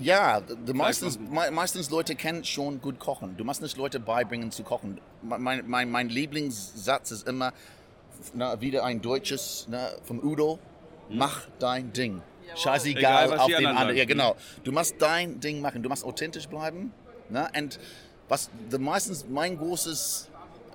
Ja, 0.00 0.40
die 0.40 0.72
meistens, 0.72 1.18
me 1.18 1.50
meistens 1.50 1.90
Leute 1.90 2.14
kennen 2.14 2.44
schon 2.44 2.80
gut 2.80 2.98
kochen. 2.98 3.36
Du 3.36 3.44
musst 3.44 3.60
nicht 3.60 3.76
Leute 3.76 4.00
beibringen 4.00 4.50
zu 4.50 4.62
kochen. 4.62 4.98
Mein, 5.22 5.62
mein, 5.68 5.90
mein 5.90 6.08
Lieblingssatz 6.08 7.10
ist 7.10 7.28
immer 7.28 7.52
na, 8.32 8.60
wieder 8.60 8.84
ein 8.84 9.02
deutsches 9.02 9.66
na, 9.70 9.88
vom 10.04 10.18
Udo. 10.20 10.58
Mach 11.10 11.46
dein 11.58 11.92
Ding. 11.92 12.22
Egal, 12.44 12.56
Scheißegal 12.56 13.30
was 13.30 13.40
auf 13.40 13.46
den 13.48 13.56
anderen 13.56 13.76
anderen. 13.76 13.96
Ja, 13.98 14.04
genau. 14.06 14.36
Du 14.64 14.72
musst 14.72 14.94
dein 14.98 15.40
Ding 15.40 15.60
machen. 15.60 15.82
Du 15.82 15.88
musst 15.90 16.04
authentisch 16.04 16.46
bleiben. 16.46 16.92
Na? 17.28 17.50
Und 17.58 17.78
was 18.28 18.48
the 18.70 18.78
meistens 18.78 19.26
mein 19.28 19.58
großes 19.58 20.30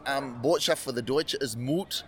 ähm, 0.06 0.36
Botschaft 0.44 0.84
für 0.84 0.94
die 0.94 1.02
Deutsche 1.02 1.38
ist 1.38 1.58
Mut, 1.58 2.06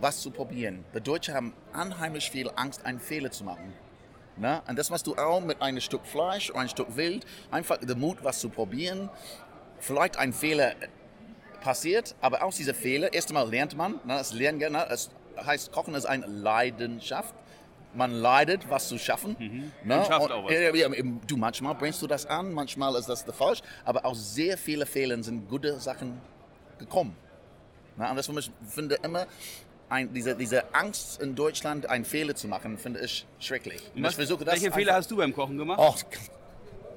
was 0.00 0.20
zu 0.20 0.30
probieren. 0.30 0.84
Die 0.94 1.00
Deutschen 1.00 1.34
haben 1.34 1.54
unheimlich 1.72 2.30
viel 2.30 2.50
Angst, 2.56 2.84
einen 2.84 3.00
Fehler 3.00 3.30
zu 3.30 3.44
machen. 3.44 3.72
Na? 4.36 4.62
Und 4.68 4.78
das 4.78 4.90
machst 4.90 5.06
du 5.06 5.14
auch 5.16 5.40
mit 5.40 5.62
einem 5.62 5.80
Stück 5.80 6.04
Fleisch 6.06 6.50
oder 6.50 6.60
ein 6.60 6.68
Stück 6.68 6.96
Wild. 6.96 7.24
Einfach 7.50 7.78
den 7.78 7.98
Mut, 7.98 8.18
was 8.22 8.40
zu 8.40 8.48
probieren. 8.48 9.08
Vielleicht 9.78 10.16
ein 10.16 10.32
Fehler 10.32 10.72
passiert, 11.60 12.14
aber 12.20 12.42
aus 12.42 12.56
dieser 12.56 12.74
Fehler, 12.74 13.12
erst 13.12 13.28
einmal 13.28 13.48
lernt 13.48 13.76
man, 13.76 14.00
na, 14.04 14.18
das 14.18 14.32
Lernen, 14.32 14.60
na, 14.72 14.84
es 14.86 15.10
heißt, 15.44 15.72
Kochen 15.72 15.94
ist 15.94 16.04
eine 16.06 16.26
Leidenschaft. 16.26 17.34
Man 17.96 18.10
leidet, 18.10 18.68
was 18.68 18.88
zu 18.88 18.98
schaffen. 18.98 19.70
Na? 19.84 19.98
Und 20.00 20.06
schafft 20.06 20.22
Und- 20.26 20.32
auch 20.32 20.44
was. 20.46 20.52
Ja, 20.52 20.74
ja, 20.74 20.92
eben, 20.92 21.20
du, 21.28 21.36
manchmal 21.36 21.74
bringst 21.76 22.02
du 22.02 22.08
das 22.08 22.26
an, 22.26 22.52
manchmal 22.52 22.96
ist 22.96 23.08
das 23.08 23.24
der 23.24 23.32
falsch, 23.34 23.60
aber 23.84 24.04
aus 24.04 24.34
sehr 24.34 24.58
vielen 24.58 24.86
Fehlern 24.86 25.22
sind 25.22 25.48
gute 25.48 25.78
Sachen 25.78 26.20
gekommen. 26.78 27.16
Na, 27.96 28.10
und 28.10 28.16
das 28.16 28.28
finde 28.68 28.96
immer, 29.04 29.26
ein, 29.88 30.12
diese, 30.12 30.34
diese 30.34 30.74
Angst 30.74 31.20
in 31.20 31.34
Deutschland, 31.34 31.88
einen 31.88 32.04
Fehler 32.04 32.34
zu 32.34 32.48
machen, 32.48 32.78
finde 32.78 33.00
ich 33.00 33.26
schrecklich. 33.38 33.82
Und 33.94 34.04
ich 34.04 34.14
versuche 34.14 34.44
das 34.44 34.54
welche 34.54 34.72
Fehler 34.72 34.94
hast 34.94 35.10
du 35.10 35.16
beim 35.16 35.32
Kochen 35.32 35.56
gemacht? 35.56 35.78
Oh, 35.80 35.94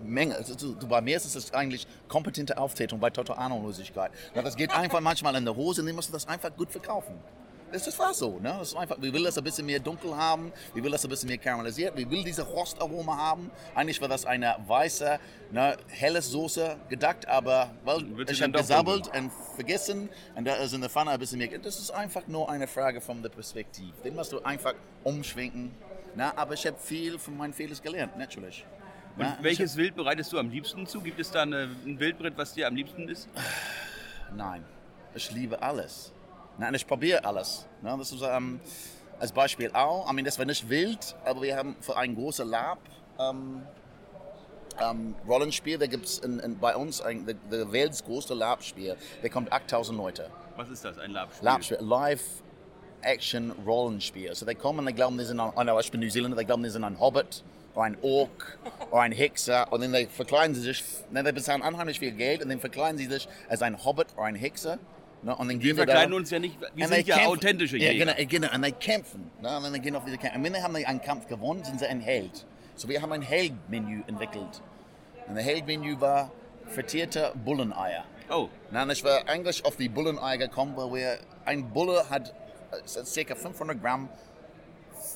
Menge. 0.03 0.35
Also, 0.35 0.75
bei 0.87 1.01
mir 1.01 1.17
ist 1.17 1.35
es 1.35 1.53
eigentlich 1.53 1.87
kompetente 2.07 2.57
Auftätung 2.57 2.99
bei 2.99 3.09
total 3.09 3.37
Ahnungslosigkeit. 3.37 4.11
Das 4.33 4.55
geht 4.55 4.71
einfach 4.71 4.99
manchmal 5.01 5.35
in 5.35 5.45
der 5.45 5.55
Hose, 5.55 5.81
und 5.81 5.87
dann 5.87 5.95
musst 5.95 6.09
du 6.09 6.13
das 6.13 6.27
einfach 6.27 6.55
gut 6.55 6.71
verkaufen. 6.71 7.15
Das 7.71 7.85
ist 7.85 7.99
war 7.99 8.13
so. 8.13 8.39
Ne? 8.39 8.55
Das 8.59 8.69
ist 8.69 8.75
einfach, 8.75 8.95
wir 8.99 9.11
will 9.11 9.23
das 9.23 9.37
ein 9.37 9.43
bisschen 9.43 9.65
mehr 9.65 9.79
dunkel 9.79 10.15
haben, 10.15 10.53
wir 10.73 10.83
will 10.83 10.91
das 10.91 11.03
ein 11.03 11.09
bisschen 11.09 11.27
mehr 11.27 11.37
karamellisiert, 11.37 11.97
wir 11.97 12.09
will 12.09 12.23
diese 12.23 12.43
Rostaroma 12.43 13.17
haben. 13.17 13.51
Eigentlich 13.75 13.99
war 13.99 14.07
das 14.07 14.25
eine 14.25 14.55
weiße, 14.65 15.19
ne, 15.51 15.77
helle 15.89 16.21
Soße 16.21 16.77
gedacht, 16.89 17.27
aber 17.27 17.71
weil 17.83 18.17
Wird 18.17 18.31
ich 18.31 18.41
habe 18.41 18.53
gesabbelt 18.53 19.09
und 19.13 19.31
vergessen 19.55 20.09
und 20.35 20.45
da 20.45 20.55
ist 20.55 20.73
in 20.73 20.81
der 20.81 20.89
Pfanne 20.89 21.11
ein 21.11 21.19
bisschen 21.19 21.39
mehr. 21.39 21.57
Das 21.59 21.77
ist 21.77 21.91
einfach 21.91 22.25
nur 22.27 22.49
eine 22.49 22.67
Frage 22.67 23.01
von 23.01 23.21
der 23.21 23.29
Perspektive. 23.29 23.93
Den 24.03 24.15
musst 24.15 24.31
du 24.31 24.41
einfach 24.41 24.73
umschwenken. 25.03 25.71
Na, 26.15 26.33
aber 26.35 26.53
ich 26.53 26.65
habe 26.65 26.77
viel 26.79 27.19
von 27.19 27.35
meinen 27.37 27.53
Fehlern 27.53 27.77
gelernt, 27.83 28.17
natürlich. 28.17 28.65
Und 29.17 29.23
Na, 29.23 29.35
ich 29.37 29.43
welches 29.43 29.75
Wild 29.75 29.95
bereitest 29.95 30.31
du 30.31 30.39
am 30.39 30.49
liebsten 30.49 30.87
zu? 30.87 31.01
Gibt 31.01 31.19
es 31.19 31.31
da 31.31 31.41
eine, 31.41 31.69
ein 31.85 31.99
Wildbrett, 31.99 32.37
was 32.37 32.53
dir 32.53 32.67
am 32.67 32.75
liebsten 32.75 33.09
ist? 33.09 33.27
Nein, 34.35 34.63
ich 35.13 35.31
liebe 35.31 35.61
alles. 35.61 36.13
Nein, 36.57 36.73
ich 36.73 36.87
probiere 36.87 37.23
alles. 37.23 37.67
Ne, 37.81 37.95
das 37.97 38.11
ist 38.11 38.21
ähm, 38.23 38.59
als 39.19 39.31
Beispiel 39.31 39.71
auch. 39.73 40.09
I 40.09 40.13
mean, 40.13 40.25
das 40.25 40.37
war 40.39 40.45
nicht 40.45 40.69
wild, 40.69 41.15
aber 41.25 41.41
wir 41.41 41.55
haben 41.55 41.75
für 41.81 41.95
ein 41.97 42.15
großes 42.15 42.47
Lab 42.47 42.79
ähm, 43.19 43.61
ähm, 44.79 45.15
Rollenspiel. 45.27 45.77
Da 45.77 45.87
gibt 45.87 46.05
es 46.05 46.21
bei 46.59 46.75
uns 46.75 47.01
ein, 47.01 47.25
der, 47.25 47.35
der 47.51 47.71
weltgrößte 47.71 48.33
Labspiel. 48.33 48.95
Da 49.21 49.29
kommt 49.29 49.51
8000 49.51 49.97
Leute. 49.97 50.29
Was 50.55 50.69
ist 50.69 50.83
das? 50.83 50.97
Ein 50.97 51.11
Labspiel? 51.11 51.45
Labspiel, 51.45 51.77
live 51.81 52.23
Action-Rollenspiel. 53.01 54.33
So 54.35 54.45
they 54.45 54.55
kommen, 54.55 54.85
die 54.85 54.93
glauben, 54.93 55.17
die 55.17 55.25
sind 55.25 55.39
ein, 55.39 55.51
oh 55.55 55.63
no, 55.63 55.79
ich 55.79 55.91
bin 55.91 56.01
Neuseeländer, 56.01 56.37
die 56.37 56.45
glauben, 56.45 56.63
die 56.63 56.69
sind 56.69 56.83
ein 56.83 56.99
Hobbit 56.99 57.43
oder 57.73 57.83
ein 57.83 57.97
Ork 58.01 58.57
oder 58.89 59.01
ein 59.01 59.11
Hexer 59.11 59.71
und 59.71 59.81
dann 59.81 60.07
verkleiden 60.07 60.55
sie 60.55 60.61
sich, 60.61 60.83
dann 61.11 61.25
die 61.25 61.31
bezahlen 61.31 61.61
unheimlich 61.61 61.99
viel 61.99 62.11
Geld 62.11 62.41
und 62.41 62.49
dann 62.49 62.59
verkleiden 62.59 62.97
sie 62.97 63.05
sich 63.05 63.27
als 63.47 63.61
ein 63.61 63.83
Hobbit 63.83 64.07
oder 64.15 64.23
ein 64.23 64.35
Hexer. 64.35 64.79
Ne? 65.27 65.35
Und 65.35 65.49
dann 65.49 65.59
Wir 65.59 65.73
gehen 65.73 65.75
verkleiden 65.75 66.11
da, 66.11 66.17
uns 66.17 66.29
ja 66.29 66.39
nicht, 66.39 66.57
wir 66.73 66.87
sind 66.87 67.05
ja 67.05 67.25
authentische 67.25 67.77
Ja, 67.77 67.91
Jäger. 67.91 68.13
genau, 68.13 68.29
genau. 68.29 68.55
Und 68.55 68.65
die 68.65 68.71
kämpfen. 68.71 69.29
Ne? 69.41 69.57
Und 69.57 69.63
dann 69.63 69.81
gehen 69.81 69.93
auf 69.97 70.05
diese 70.05 70.17
Kämpfe. 70.17 70.41
Wenn 70.41 70.53
sie 70.53 70.63
haben 70.63 70.75
einen 70.75 71.01
Kampf 71.01 71.27
gewonnen, 71.27 71.65
sind 71.65 71.79
sie 71.81 71.85
ein 71.85 71.99
Held. 71.99 72.45
So 72.75 72.87
wir 72.87 73.01
haben 73.01 73.11
ein 73.11 73.21
Heldmenü 73.21 74.03
entwickelt. 74.07 74.61
Und 75.27 75.35
das 75.35 75.43
Heldmenü 75.43 75.99
war 75.99 76.31
frittierte 76.67 77.33
Bulleneier. 77.43 78.05
Oh, 78.29 78.47
Nein, 78.71 78.89
ich 78.89 79.03
war 79.03 79.27
eigentlich 79.27 79.65
auf 79.65 79.75
die 79.75 79.89
Bulleneier 79.89 80.37
gekommen, 80.37 80.77
weil 80.77 80.93
wir, 80.93 81.17
ein 81.43 81.73
Bulle 81.73 82.09
hat 82.09 82.33
äh, 82.71 83.25
ca. 83.25 83.35
500 83.35 83.81
Gramm 83.81 84.07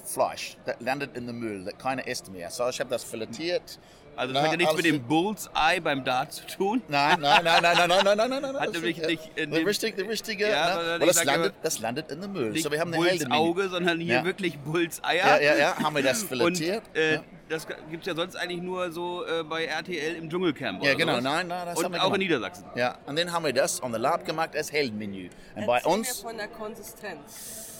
Fleisch, 0.06 0.58
das 0.66 0.76
landet 0.82 1.16
in 1.16 1.26
den 1.26 1.38
Müll, 1.40 1.64
das 1.64 1.78
keiner 1.78 2.06
isst 2.06 2.30
mehr. 2.30 2.50
So, 2.50 2.68
ich 2.68 2.80
habe 2.82 2.90
das 2.90 3.06
filetiert. 3.06 3.80
Also 4.22 4.34
das 4.34 4.44
Na, 4.44 4.48
hat 4.48 4.52
ja 4.52 4.58
nichts 4.58 4.76
mit 4.76 4.86
dem 4.86 5.02
Bullseye 5.04 5.82
beim 5.84 6.04
Dart 6.04 6.32
zu 6.34 6.46
tun. 6.48 6.82
Nein, 6.88 7.20
nein, 7.20 7.44
nein, 7.44 7.62
nein, 7.64 7.76
nein, 7.76 7.88
nein, 7.90 8.04
nein, 8.06 8.18
nein, 8.18 8.30
nein, 8.30 8.42
nein. 8.42 8.56
Hat 8.56 8.68
das 8.68 8.74
nämlich 8.74 8.98
nicht 9.02 9.32
in 9.36 9.50
der 9.52 9.60
dem- 9.60 9.68
richtige, 9.68 9.98
der 9.98 10.10
richtige, 10.10 10.50
Ja, 10.50 10.76
ne? 10.76 11.00
weil 11.00 11.02
ich 11.10 11.16
das 11.16 11.24
landet, 11.26 11.54
das 11.64 11.80
landet 11.80 12.12
in 12.12 12.22
den 12.22 12.32
Müll. 12.32 12.52
Nicht 12.52 12.64
so, 12.64 12.72
wir 12.72 12.80
haben 12.80 12.94
eine 12.94 13.04
Bulls. 13.04 13.32
Auge, 13.32 13.70
sondern 13.70 14.00
hier 14.00 14.16
Ja. 14.16 14.24
wirklich 14.24 14.58
Bullseier. 14.60 15.42
Ja, 15.42 15.42
ja, 15.42 15.58
ja, 15.58 15.78
haben 15.78 15.96
wir 15.96 16.04
das 16.04 16.22
Und 16.24 16.30
filetiert. 16.30 16.84
äh, 16.96 17.16
ja. 17.16 17.24
das 17.50 17.68
gibt 17.68 18.02
es 18.02 18.08
ja 18.08 18.16
sonst 18.16 18.36
eigentlich 18.36 18.62
nur 18.62 18.92
so 18.92 19.26
äh, 19.26 19.44
bei 19.44 19.66
RTL 19.66 20.16
im 20.16 20.30
Dschungelcamp. 20.30 20.84
Ja, 20.84 20.92
oder 20.92 20.98
genau, 20.98 21.12
sowas. 21.14 21.24
nein, 21.24 21.48
nein, 21.48 21.66
das 21.66 21.78
haben 21.78 21.86
Und 21.86 21.92
wir 21.94 22.00
auch 22.00 22.04
gemacht. 22.06 22.22
in 22.22 22.28
Niedersachsen. 22.28 22.66
Ja, 22.76 22.98
und 23.06 23.18
dann 23.20 23.32
haben 23.34 23.46
wir 23.46 23.54
das 23.54 23.82
on 23.84 23.92
the 23.94 24.00
Lab 24.00 24.24
gemacht 24.26 24.56
als 24.56 24.72
Heldenmenü. 24.72 25.30
Und 25.56 25.66
bei 25.66 25.84
uns, 25.84 26.22
mir 26.24 26.30
von 26.30 26.38
der 26.38 26.48
Konsistenz. 26.48 27.71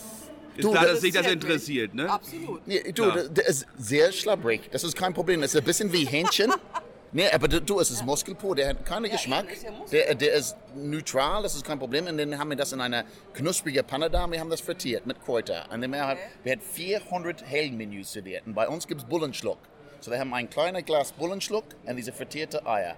Ist 0.56 0.64
Du, 0.64 0.70
klar, 0.70 0.84
das 0.84 0.92
dass 0.92 1.00
sich 1.00 1.12
das 1.12 1.26
interessiert 1.26 1.94
ne? 1.94 2.10
Absolut. 2.10 2.66
Nee, 2.66 2.92
du, 2.92 3.10
der, 3.10 3.28
der 3.28 3.46
ist 3.46 3.66
sehr 3.78 4.12
schlabbrig. 4.12 4.68
Das 4.70 4.84
ist 4.84 4.96
kein 4.96 5.14
Problem. 5.14 5.40
Das 5.40 5.54
ist 5.54 5.60
ein 5.60 5.64
bisschen 5.64 5.92
wie 5.92 6.04
Hähnchen. 6.04 6.52
Nee, 7.14 7.28
aber 7.30 7.46
du, 7.46 7.60
du, 7.60 7.78
es 7.78 7.90
ist 7.90 8.02
Muskelpur, 8.06 8.56
der 8.56 8.70
hat 8.70 8.86
keinen 8.86 9.10
Geschmack. 9.10 9.44
ja 9.62 9.70
Muskel. 9.70 10.02
Der, 10.02 10.14
der 10.14 10.32
ist 10.32 10.56
neutral, 10.74 11.42
das 11.42 11.54
ist 11.54 11.62
kein 11.62 11.78
Problem. 11.78 12.06
Und 12.06 12.16
dann 12.16 12.38
haben 12.38 12.48
wir 12.48 12.56
das 12.56 12.72
in 12.72 12.80
einer 12.80 13.04
knusprigen 13.34 13.84
Panne 13.84 14.08
da 14.08 14.24
und 14.24 14.32
wir 14.32 14.40
haben 14.40 14.48
das 14.48 14.62
frittiert 14.62 15.04
mit 15.04 15.22
Kräuter. 15.22 15.66
Und 15.70 15.82
dann 15.82 15.94
hat, 15.94 16.16
wir 16.42 16.52
haben 16.52 16.62
400 16.62 17.44
Heldenmenüs 17.44 18.12
serviert. 18.12 18.46
Und 18.46 18.54
bei 18.54 18.66
uns 18.66 18.86
gibt 18.86 19.02
es 19.02 19.06
Bullenschluck. 19.06 19.58
So, 20.00 20.10
wir 20.10 20.18
haben 20.18 20.32
ein 20.32 20.48
kleines 20.48 20.86
Glas 20.86 21.12
Bullenschluck 21.12 21.64
und 21.84 21.96
diese 21.96 22.14
frittierte 22.14 22.66
Eier. 22.66 22.96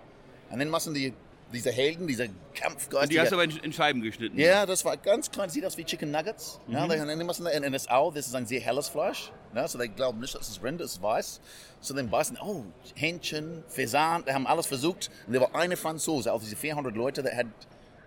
Und 0.49 0.61
dann 0.61 0.71
müssen 0.71 0.95
die, 0.95 1.13
diese 1.53 1.71
Helden, 1.71 2.07
diese 2.07 2.29
Kampfgeist. 2.55 3.05
Und 3.05 3.13
die 3.13 3.21
hast 3.21 3.31
du 3.31 3.37
aber 3.37 3.45
in, 3.45 3.57
in 3.59 3.73
Scheiben 3.73 4.03
geschnitten. 4.03 4.39
Ja, 4.39 4.67
das 4.67 4.85
war 4.85 4.97
ganz 4.97 5.31
klein. 5.31 5.51
Sieht 5.51 5.65
aus 5.65 5.77
wie 5.77 5.85
Chicken 5.85 6.11
Nuggets. 6.11 6.61
Ja, 6.69 6.87
die, 6.87 6.95
die 6.97 7.25
müssen, 7.25 7.47
und, 7.47 7.65
und 7.65 7.73
das 7.73 7.87
das 7.87 8.27
ist 8.27 8.35
ein 8.35 8.47
sehr 8.47 8.61
helles 8.61 8.89
Fleisch. 8.89 9.31
Ja, 9.55 9.69
so 9.69 9.79
die 9.79 9.89
glauben 9.89 10.21
nicht, 10.21 10.35
dass 10.35 10.49
es 10.49 10.63
Rind 10.63 10.81
ist, 10.81 11.01
weiß. 11.01 11.41
So 11.81 11.95
dann 11.95 12.11
beißen, 12.11 12.39
oh, 12.43 12.65
Hähnchen, 12.95 13.63
Faisan, 13.69 14.25
die 14.27 14.33
haben 14.33 14.47
alles 14.47 14.67
versucht. 14.67 15.11
Und 15.27 15.35
da 15.35 15.41
war 15.41 15.55
eine 15.55 15.77
Franzose 15.77 16.33
auf 16.33 16.43
diese 16.43 16.57
400 16.57 16.95
Leute, 16.95 17.23
der 17.23 17.37
hat 17.37 17.47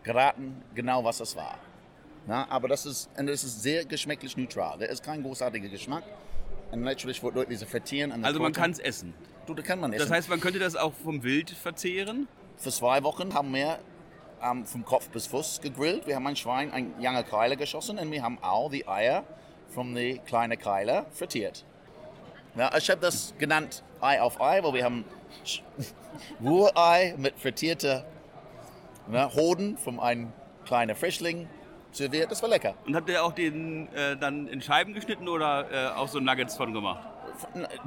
geraten, 0.03 0.63
genau 0.75 1.03
was 1.03 1.19
das 1.19 1.35
war. 1.35 1.57
Ja, 2.27 2.45
aber 2.49 2.67
das 2.67 2.85
ist, 2.85 3.09
und 3.17 3.27
das 3.27 3.43
ist 3.43 3.61
sehr 3.63 3.85
geschmacklich 3.85 4.35
neutral. 4.35 4.77
Der 4.79 4.89
ist 4.89 5.03
kein 5.03 5.23
großartiger 5.23 5.69
Geschmack. 5.69 6.03
Und 6.71 6.81
natürlich 6.81 7.23
wird 7.23 7.35
Leute 7.35 7.49
diese 7.51 7.65
frittieren. 7.65 8.25
Also 8.25 8.41
man 8.41 8.51
kann 8.51 8.71
es 8.71 8.79
essen. 8.79 9.13
Du, 9.45 9.53
das 9.53 9.65
kann 9.65 9.79
man 9.79 9.93
essen. 9.93 10.01
Das 10.01 10.11
heißt, 10.11 10.29
man 10.29 10.41
könnte 10.41 10.59
das 10.59 10.75
auch 10.75 10.93
vom 10.93 11.23
Wild 11.23 11.51
verzehren. 11.51 12.27
Für 12.57 12.71
zwei 12.71 13.03
Wochen 13.03 13.35
haben 13.35 13.53
wir 13.53 13.77
ähm, 14.43 14.65
vom 14.65 14.83
Kopf 14.83 15.09
bis 15.09 15.27
Fuß 15.27 15.61
gegrillt. 15.61 16.07
Wir 16.07 16.15
haben 16.15 16.25
ein 16.25 16.35
Schwein, 16.35 16.71
ein 16.71 16.91
junge 16.99 17.23
Keile 17.23 17.55
geschossen 17.55 17.99
und 17.99 18.11
wir 18.11 18.23
haben 18.23 18.39
auch 18.41 18.71
die 18.71 18.87
Eier 18.87 19.23
von 19.69 19.93
den 19.93 20.25
kleinen 20.25 20.57
Keile 20.57 21.05
frittiert. 21.11 21.63
Ja, 22.55 22.75
ich 22.75 22.89
habe 22.89 22.99
das 22.99 23.35
genannt 23.37 23.83
Ei 24.01 24.19
auf 24.19 24.41
Ei, 24.41 24.63
weil 24.63 24.73
wir 24.73 24.83
haben 24.83 25.05
Rührei 26.43 27.13
mit 27.17 27.37
frittierter 27.37 28.05
ja, 29.11 29.31
Hoden 29.35 29.77
von 29.77 29.99
einem 29.99 30.33
kleinen 30.65 30.95
Frischling 30.95 31.47
serviert. 31.91 32.31
Das 32.31 32.41
war 32.41 32.49
lecker. 32.49 32.73
Und 32.87 32.95
habt 32.95 33.07
ihr 33.07 33.23
auch 33.23 33.33
den 33.33 33.87
äh, 33.93 34.17
dann 34.17 34.47
in 34.47 34.63
Scheiben 34.63 34.95
geschnitten 34.95 35.27
oder 35.27 35.71
äh, 35.71 35.95
auch 35.95 36.07
so 36.07 36.19
Nuggets 36.19 36.57
von 36.57 36.73
gemacht? 36.73 37.07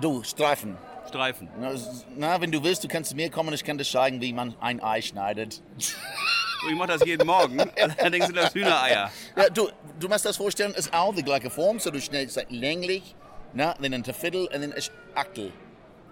Du, 0.00 0.22
Streifen. 0.22 0.76
Streifen. 1.08 1.48
Na, 1.60 1.72
Na, 2.16 2.40
wenn 2.40 2.52
du 2.52 2.62
willst, 2.62 2.84
du 2.84 2.88
kannst 2.88 3.10
zu 3.10 3.16
mir 3.16 3.30
kommen. 3.30 3.52
Ich 3.54 3.64
kann 3.64 3.78
dir 3.78 3.84
zeigen, 3.84 4.20
wie 4.20 4.32
man 4.32 4.54
ein 4.60 4.82
Ei 4.82 5.00
schneidet. 5.02 5.60
Ich 5.78 6.76
mache 6.76 6.88
das 6.88 7.04
jeden 7.06 7.26
Morgen. 7.26 7.58
Allerdings 7.98 8.26
sind 8.26 8.36
das 8.36 8.54
Hühnereier. 8.54 9.10
Ja, 9.36 9.48
du, 9.50 9.68
du 9.98 10.08
musst 10.08 10.24
das 10.24 10.36
vorstellen, 10.36 10.74
ist 10.74 10.92
auch 10.92 11.14
die 11.14 11.22
gleiche 11.22 11.50
Form, 11.50 11.78
so 11.80 11.90
du 11.90 12.00
schneidest 12.00 12.36
es 12.36 12.44
länglich, 12.50 13.14
ne, 13.54 13.74
dann 13.80 13.94
ein 13.94 14.04
Viertel 14.04 14.46
und 14.46 14.52
dann 14.52 14.72
ist 14.72 14.92
Achtel. 15.14 15.52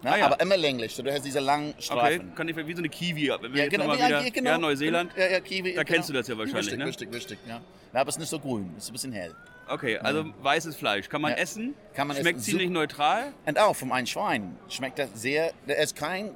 Ne, 0.02 0.12
Ah, 0.12 0.16
ja. 0.16 0.26
Aber 0.26 0.40
immer 0.40 0.57
länglich, 0.57 0.95
so 0.95 1.02
du 1.02 1.12
hast 1.12 1.25
diese 1.25 1.40
langen 1.40 1.71
Okay, 1.73 1.83
Streifen. 1.83 2.35
kann 2.35 2.49
ich 2.49 2.57
wie 2.57 2.73
so 2.73 2.78
eine 2.78 2.88
Kiwi. 2.88 3.30
Wenn 3.40 3.52
wir 3.52 3.64
Ja, 3.64 3.68
genau, 3.68 3.92
ja, 3.95 4.07
wieder, 4.09 4.30
genau. 4.30 4.50
ja, 4.50 4.59
Neuseeland. 4.59 5.12
Ja, 5.16 5.26
ja, 5.26 5.40
Kiwi. 5.40 5.75
Da 5.75 5.83
genau. 5.83 5.95
kennst 5.95 6.09
du 6.09 6.12
das 6.12 6.28
ja 6.28 6.38
wahrscheinlich, 6.38 6.66
richtig, 6.66 6.78
ne? 6.78 6.87
Richtig, 6.87 7.12
richtig, 7.12 7.38
ja. 7.47 7.61
Ja, 7.92 8.00
aber 8.00 8.09
es 8.09 8.14
ist 8.16 8.21
nicht 8.21 8.28
so 8.30 8.38
grün, 8.38 8.73
es 8.78 8.85
ist 8.85 8.90
ein 8.90 8.92
bisschen 8.92 9.12
hell. 9.12 9.35
Okay, 9.68 9.98
also 9.98 10.25
weißes 10.42 10.76
Fleisch. 10.76 11.08
Kann 11.08 11.20
man 11.20 11.32
Ja. 11.32 11.38
essen? 11.38 11.75
Kann 11.94 12.08
man 12.08 12.16
Schmeckt 12.16 12.38
essen. 12.38 12.50
ziemlich 12.50 12.70
neutral. 12.70 13.32
Und 13.46 13.58
auch 13.58 13.76
vom 13.76 13.92
ein 13.92 14.06
Schwein 14.06 14.56
schmeckt 14.68 14.98
das 14.98 15.10
sehr, 15.14 15.52
der 15.66 15.78
ist 15.78 15.94
kein 15.96 16.30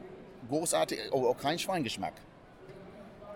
großartig, 0.49 0.99
oh, 1.13 1.27
auch 1.29 1.39
kein 1.39 1.59
Schweingeschmack. 1.59 2.15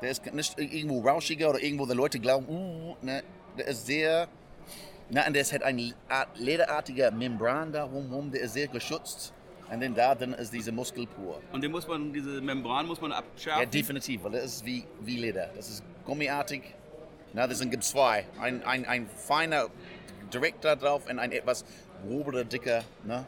Der 0.02 0.10
ist 0.10 0.26
nicht 0.34 0.58
irgendwo 0.58 1.00
rauschiger 1.00 1.50
oder 1.50 1.62
irgendwo 1.62 1.86
die 1.86 1.94
Leute 1.94 2.18
glauben, 2.20 2.46
uh, 2.48 2.96
ne, 3.00 3.22
der 3.56 3.66
ist 3.68 3.86
sehr, 3.86 4.28
na, 5.08 5.26
und 5.26 5.32
der 5.34 5.44
hat 5.44 5.62
eine 5.62 5.94
Art 6.08 6.38
lederartige 6.38 7.10
Membran 7.10 7.72
da 7.72 7.84
rumrum, 7.84 8.30
der 8.30 8.42
ist 8.42 8.52
sehr 8.52 8.68
geschützt. 8.68 9.32
Und 9.70 9.82
dann 9.82 9.94
da 9.94 10.14
drin 10.14 10.32
ist 10.34 10.52
diese 10.52 10.70
Muskel 10.70 11.06
pur. 11.08 11.40
Und 11.52 11.60
den 11.62 11.72
muss 11.72 11.88
man, 11.88 12.12
diese 12.12 12.40
Membran 12.40 12.86
muss 12.86 13.00
man 13.00 13.10
abschärfen. 13.10 13.62
Ja, 13.62 13.66
definitiv, 13.68 14.22
weil 14.22 14.32
das 14.32 14.44
ist 14.44 14.64
wie, 14.66 14.84
wie 15.00 15.16
Leder. 15.16 15.50
Das 15.56 15.68
ist 15.68 15.82
gummiartig. 16.04 16.62
Na, 17.36 17.46
das 17.46 17.58
sind 17.58 17.70
gibt 17.70 17.84
zwei. 17.84 18.24
Ein, 18.40 18.64
ein, 18.64 18.86
ein 18.86 19.06
feiner 19.28 19.66
direkt 20.32 20.64
da 20.64 20.74
drauf 20.74 21.02
und 21.08 21.18
ein 21.18 21.32
etwas 21.32 21.66
groberer, 22.02 22.44
dicker, 22.44 22.82
ne? 23.04 23.26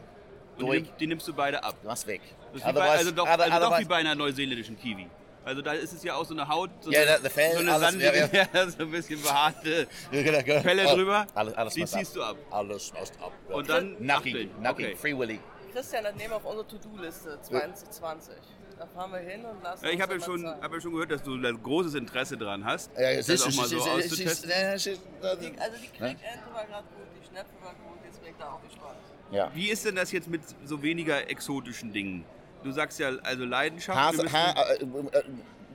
Und 0.57 0.61
die, 0.61 0.65
Durch. 0.65 0.81
nimm- 0.81 0.97
die 0.99 1.07
nimmst 1.07 1.27
du 1.27 1.33
beide 1.33 1.63
ab. 1.63 1.75
Was 1.83 2.07
weg. 2.07 2.21
Das 2.51 2.63
ist 2.65 2.73
bei, 2.73 2.89
also 2.89 3.11
doch, 3.11 3.27
also 3.27 3.59
doch 3.69 3.79
wie 3.79 3.85
bei 3.85 3.97
einer 3.97 4.15
neuseeländischen 4.15 4.79
Kiwi. 4.79 5.07
Also 5.45 5.61
da 5.61 5.73
ist 5.73 5.93
es 5.93 6.03
ja 6.03 6.15
auch 6.15 6.25
so 6.25 6.33
eine 6.33 6.47
Haut, 6.47 6.71
so 6.81 6.91
Ja, 6.91 7.01
eine, 7.01 7.11
da- 7.11 7.17
der 7.19 7.29
Fell, 7.29 7.53
so 7.53 7.59
eine 7.59 7.71
alles, 7.73 7.87
sandige, 7.91 8.29
ja, 8.33 8.47
ja, 8.53 8.67
so 8.67 8.79
ein 8.79 8.89
bisschen 8.91 9.21
behaarte 9.21 9.87
Ja, 10.11 10.21
genau, 10.41 10.95
drüber. 10.95 11.27
Alles, 11.35 11.53
alles 11.53 11.73
die 11.75 11.85
ziehst 11.85 12.15
du 12.15 12.23
ab. 12.23 12.35
Alles 12.49 12.91
muss 12.91 13.11
ab. 13.21 13.31
ja. 13.47 13.55
Und 13.55 13.69
dann 13.69 13.95
Nackig, 13.99 14.49
nackig, 14.59 14.85
Okay. 14.87 14.95
Free 14.95 15.15
Willy. 15.17 15.39
Christian, 15.71 16.03
das 16.03 16.15
nehmen 16.15 16.31
wir 16.31 16.37
auf 16.37 16.45
unsere 16.45 16.67
To-Do-Liste 16.67 17.39
2020. 17.43 18.33
Da 18.79 18.87
fahren 18.87 19.11
wir 19.11 19.19
hin 19.19 19.43
und 19.43 19.61
lassen 19.61 19.83
Ja, 19.85 19.91
Ich 19.91 20.01
habe 20.01 20.13
ja, 20.15 20.21
schon, 20.21 20.45
hab 20.45 20.71
ja 20.73 20.79
schon 20.79 20.93
gehört, 20.93 21.11
dass 21.11 21.21
du 21.21 21.37
da 21.37 21.51
großes 21.51 21.95
Interesse 21.95 22.37
dran 22.37 22.63
hast, 22.63 22.89
Ja, 22.97 23.13
das 23.13 23.25
siehst 23.25 23.45
auch 23.45 23.53
mal 23.55 23.67
so 23.67 23.77
auszutesten. 23.81 24.49
also 24.51 24.89
die? 24.89 25.51
Kriegente 25.51 26.39
war 26.53 26.65
gerade 26.65 26.87
gut, 26.87 27.07
die 27.21 27.27
Schnepfe 27.27 27.51
war 27.61 27.73
gut, 27.73 27.99
jetzt 28.05 28.21
bin 28.21 28.31
ich 28.31 28.37
da 28.39 28.53
auch 28.53 28.61
gespannt. 28.63 28.95
Ja. 29.31 29.51
Wie 29.53 29.69
ist 29.69 29.85
denn 29.85 29.95
das 29.95 30.13
jetzt 30.13 30.29
mit 30.29 30.41
so 30.63 30.81
weniger 30.81 31.29
exotischen 31.29 31.91
Dingen? 31.91 32.23
Du 32.63 32.71
sagst 32.71 32.99
ja 32.99 33.09
also 33.23 33.43
Leidenschaft. 33.43 33.99
Hase, 33.99 34.31
ha, 34.31 34.55
äh, 34.71 34.83
äh, 34.83 35.23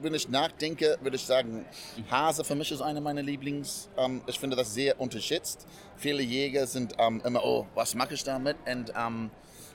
wenn 0.00 0.14
ich 0.14 0.28
nachdenke, 0.30 0.96
würde 1.02 1.16
ich 1.16 1.26
sagen, 1.26 1.66
Hase 2.10 2.42
für 2.42 2.54
mich 2.54 2.72
ist 2.72 2.80
eine 2.80 3.02
meiner 3.02 3.22
Lieblings. 3.22 3.90
Ähm, 3.98 4.22
ich 4.26 4.40
finde 4.40 4.56
das 4.56 4.72
sehr 4.72 4.98
unterschätzt. 4.98 5.66
Viele 5.96 6.22
Jäger 6.22 6.66
sind 6.66 6.94
ähm, 6.98 7.20
immer, 7.24 7.44
oh, 7.44 7.66
was 7.74 7.94
mache 7.94 8.14
ich 8.14 8.24
damit? 8.24 8.56
Und 8.66 8.94
ähm, 8.96 9.30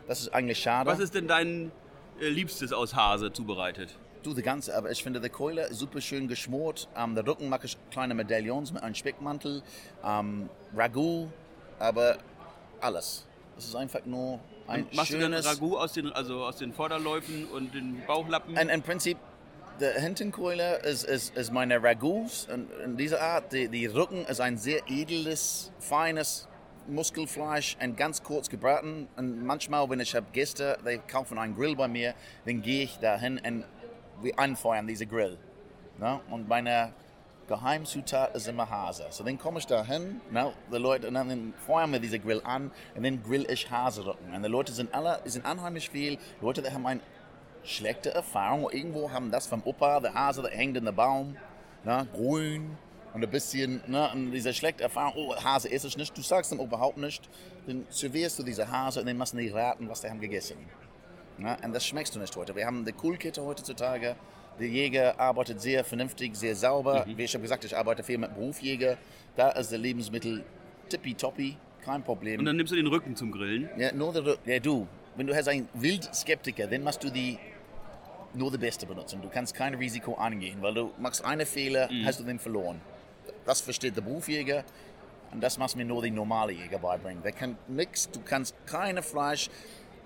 das 0.07 0.21
ist 0.21 0.33
eigentlich 0.33 0.57
schade. 0.57 0.89
Was 0.89 0.99
ist 0.99 1.13
denn 1.13 1.27
dein 1.27 1.71
Liebstes 2.19 2.73
aus 2.73 2.95
Hase 2.95 3.31
zubereitet? 3.31 3.95
Du, 4.23 4.33
die 4.33 4.41
ganze, 4.41 4.75
aber 4.75 4.91
ich 4.91 5.01
finde 5.01 5.21
die 5.21 5.29
Keule 5.29 5.73
super 5.73 6.01
schön 6.01 6.27
geschmort. 6.27 6.89
Ähm, 6.97 7.15
der 7.15 7.25
Rücken 7.25 7.47
mache 7.47 7.67
ich 7.67 7.77
kleine 7.89 8.13
Medaillons 8.13 8.73
mit 8.73 8.83
einem 8.83 8.95
Speckmantel. 8.95 9.63
Ähm, 10.03 10.49
Ragout, 10.75 11.29
aber 11.79 12.17
alles. 12.81 13.25
Es 13.57 13.65
ist 13.65 13.75
einfach 13.75 14.05
nur 14.05 14.39
ein 14.67 14.83
Und 14.83 14.95
Machst 14.95 15.11
du 15.13 15.19
dann 15.19 15.31
schönes... 15.31 15.45
Ragout 15.45 15.77
aus 15.77 15.93
den, 15.93 16.11
also 16.11 16.43
aus 16.43 16.57
den 16.57 16.73
Vorderläufen 16.73 17.45
und 17.45 17.73
den 17.73 18.03
Bauchlappen? 18.05 18.57
Und 18.57 18.69
im 18.69 18.81
Prinzip, 18.81 19.17
die 19.79 20.01
Hintenkeule 20.01 20.79
ist, 20.79 21.05
ist, 21.05 21.37
ist 21.37 21.53
meine 21.53 21.81
Ragouts. 21.81 22.49
Und 22.53 22.69
in 22.83 22.97
dieser 22.97 23.21
Art, 23.21 23.53
die, 23.53 23.69
die 23.69 23.85
Rücken 23.85 24.25
ist 24.25 24.41
ein 24.41 24.57
sehr 24.57 24.81
edles, 24.89 25.71
feines 25.79 26.48
Muskelfleisch 26.89 27.77
und 27.81 27.97
ganz 27.97 28.23
kurz 28.23 28.49
gebraten. 28.49 29.07
Und 29.15 29.45
manchmal, 29.45 29.89
wenn 29.89 29.99
ich 29.99 30.15
habe 30.15 30.27
Gäste, 30.33 30.77
die 30.85 30.97
kaufen 30.97 31.37
einen 31.37 31.55
Grill 31.55 31.75
bei 31.75 31.87
mir, 31.87 32.13
dann 32.45 32.61
gehe 32.61 32.83
ich 32.83 32.97
dahin 32.97 33.39
und 33.39 33.63
wir 34.21 34.37
anfeuern 34.37 34.87
diese 34.87 35.05
Grill. 35.05 35.37
Ne? 35.97 36.19
Und 36.29 36.47
meine 36.47 36.93
Geheimzutat 37.47 38.35
ist 38.35 38.47
immer 38.47 38.69
Hase. 38.69 39.07
So 39.09 39.23
dann 39.23 39.37
komme 39.37 39.59
ich 39.59 39.67
dahin, 39.67 40.21
ne? 40.31 40.53
die 40.71 40.77
Leute, 40.77 41.07
und 41.07 41.15
dann 41.15 41.53
feuern 41.65 41.91
wir 41.91 41.99
diese 41.99 42.19
Grill 42.19 42.41
an 42.43 42.71
und 42.95 43.03
dann 43.03 43.23
grill 43.23 43.45
ich 43.49 43.69
Haserücken. 43.69 44.33
Und 44.33 44.43
die 44.43 44.49
Leute 44.49 44.71
sind 44.71 44.93
alle, 44.93 45.19
sind 45.25 45.45
unheimlich 45.45 45.89
viel. 45.89 46.17
Leute, 46.41 46.61
die 46.61 46.69
haben 46.69 46.85
ein 46.85 47.01
schlechte 47.63 48.13
Erfahrung. 48.13 48.69
Irgendwo 48.71 49.11
haben 49.11 49.31
das 49.31 49.47
vom 49.47 49.61
Opa, 49.65 49.99
der 49.99 50.13
Hase, 50.13 50.41
der 50.41 50.51
hängt 50.51 50.77
in 50.77 50.85
der 50.85 50.91
Baum, 50.91 51.35
ne? 51.83 52.07
grün. 52.13 52.77
Und 53.13 53.23
ein 53.23 53.29
bisschen, 53.29 53.81
ne, 53.87 54.09
und 54.13 54.31
diese 54.31 54.53
schlechte 54.53 54.83
Erfahrung, 54.83 55.13
oh, 55.15 55.35
Hase 55.35 55.71
esse 55.71 55.87
ich 55.87 55.97
nicht, 55.97 56.17
du 56.17 56.21
sagst 56.21 56.51
ihm 56.51 56.59
überhaupt 56.59 56.97
nicht, 56.97 57.27
dann 57.67 57.85
servierst 57.89 58.39
du 58.39 58.43
diese 58.43 58.69
Hase 58.69 58.99
und 58.99 59.07
dann 59.07 59.17
müssen 59.17 59.37
die 59.37 59.49
raten, 59.49 59.89
was 59.89 60.01
die 60.01 60.09
haben 60.09 60.19
gegessen. 60.19 60.57
Ne? 61.37 61.57
Und 61.63 61.73
das 61.73 61.85
schmeckst 61.85 62.15
du 62.15 62.19
nicht 62.19 62.35
heute. 62.35 62.55
Wir 62.55 62.65
haben 62.65 62.81
eine 62.81 62.93
Coolkette 62.93 63.43
heutzutage, 63.43 64.15
der 64.59 64.67
Jäger 64.67 65.19
arbeitet 65.19 65.61
sehr 65.61 65.85
vernünftig, 65.85 66.35
sehr 66.35 66.55
sauber. 66.55 67.05
Wie 67.07 67.23
ich 67.23 67.33
habe 67.33 67.41
gesagt, 67.41 67.63
ich 67.63 67.75
arbeite 67.75 68.03
viel 68.03 68.17
mit 68.17 68.33
Berufsjäger, 68.35 68.97
da 69.35 69.51
ist 69.51 69.71
der 69.71 69.79
Lebensmittel 69.79 70.43
tippitoppi, 70.89 71.55
kein 71.83 72.03
Problem. 72.03 72.39
Und 72.39 72.45
dann 72.45 72.57
nimmst 72.57 72.73
du 72.73 72.75
den 72.75 72.87
Rücken 72.87 73.15
zum 73.15 73.31
Grillen. 73.31 73.69
Ja, 73.77 73.93
nur 73.93 74.11
der, 74.11 74.37
ja, 74.45 74.59
du, 74.59 74.85
wenn 75.15 75.27
du 75.27 75.35
hast 75.35 75.47
einen 75.47 75.69
Wildskeptiker, 75.73 76.67
dann 76.67 76.83
machst 76.83 77.03
du 77.03 77.09
die 77.09 77.37
nur 78.33 78.51
das 78.51 78.59
Beste 78.59 78.85
benutzen. 78.85 79.21
Du 79.21 79.29
kannst 79.29 79.55
kein 79.55 79.73
Risiko 79.73 80.15
angehen, 80.15 80.61
weil 80.61 80.73
du 80.73 80.91
machst 80.99 81.23
einen 81.23 81.45
Fehler, 81.45 81.89
hast 82.03 82.19
du 82.19 82.23
den 82.23 82.37
verloren. 82.37 82.81
Das 83.45 83.61
versteht 83.61 83.95
der 83.95 84.01
Berufsjäger 84.01 84.63
und 85.31 85.41
das 85.41 85.57
muss 85.57 85.75
mir 85.75 85.85
nur 85.85 86.01
die 86.01 86.11
normale 86.11 86.53
Jäger 86.53 86.79
beibringen. 86.79 87.23
Der 87.23 87.31
kann 87.31 87.57
nichts, 87.67 88.09
du 88.09 88.19
kannst 88.21 88.55
keine 88.65 89.03
Fleisch. 89.03 89.49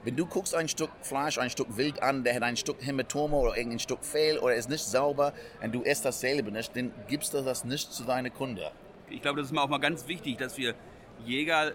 Wenn 0.03 0.17
du 0.17 0.25
guckst 0.25 0.53
ein 0.53 0.67
Stück 0.67 0.89
Fleisch, 1.01 1.37
ein 1.37 1.49
Stück 1.49 1.77
Wild 1.77 2.03
an, 2.03 2.25
der 2.25 2.35
hat 2.35 2.43
ein 2.43 2.57
Stück 2.57 2.85
Hämatome 2.85 3.37
oder 3.37 3.55
irgendein 3.55 3.79
Stück 3.79 4.03
Fehl 4.03 4.37
oder 4.37 4.53
ist 4.53 4.69
nicht 4.69 4.83
sauber 4.83 5.33
und 5.61 5.73
du 5.73 5.81
isst 5.81 6.03
dasselbe 6.03 6.51
nicht, 6.51 6.75
dann 6.75 6.91
gibst 7.07 7.33
du 7.33 7.41
das 7.41 7.63
nicht 7.63 7.93
zu 7.93 8.03
deinen 8.03 8.33
Kunden. 8.33 8.65
Ich 9.09 9.21
glaube, 9.21 9.39
das 9.39 9.49
ist 9.49 9.57
auch 9.57 9.69
mal 9.69 9.77
ganz 9.77 10.07
wichtig, 10.07 10.37
dass 10.37 10.57
wir 10.57 10.75
Jäger 11.25 11.71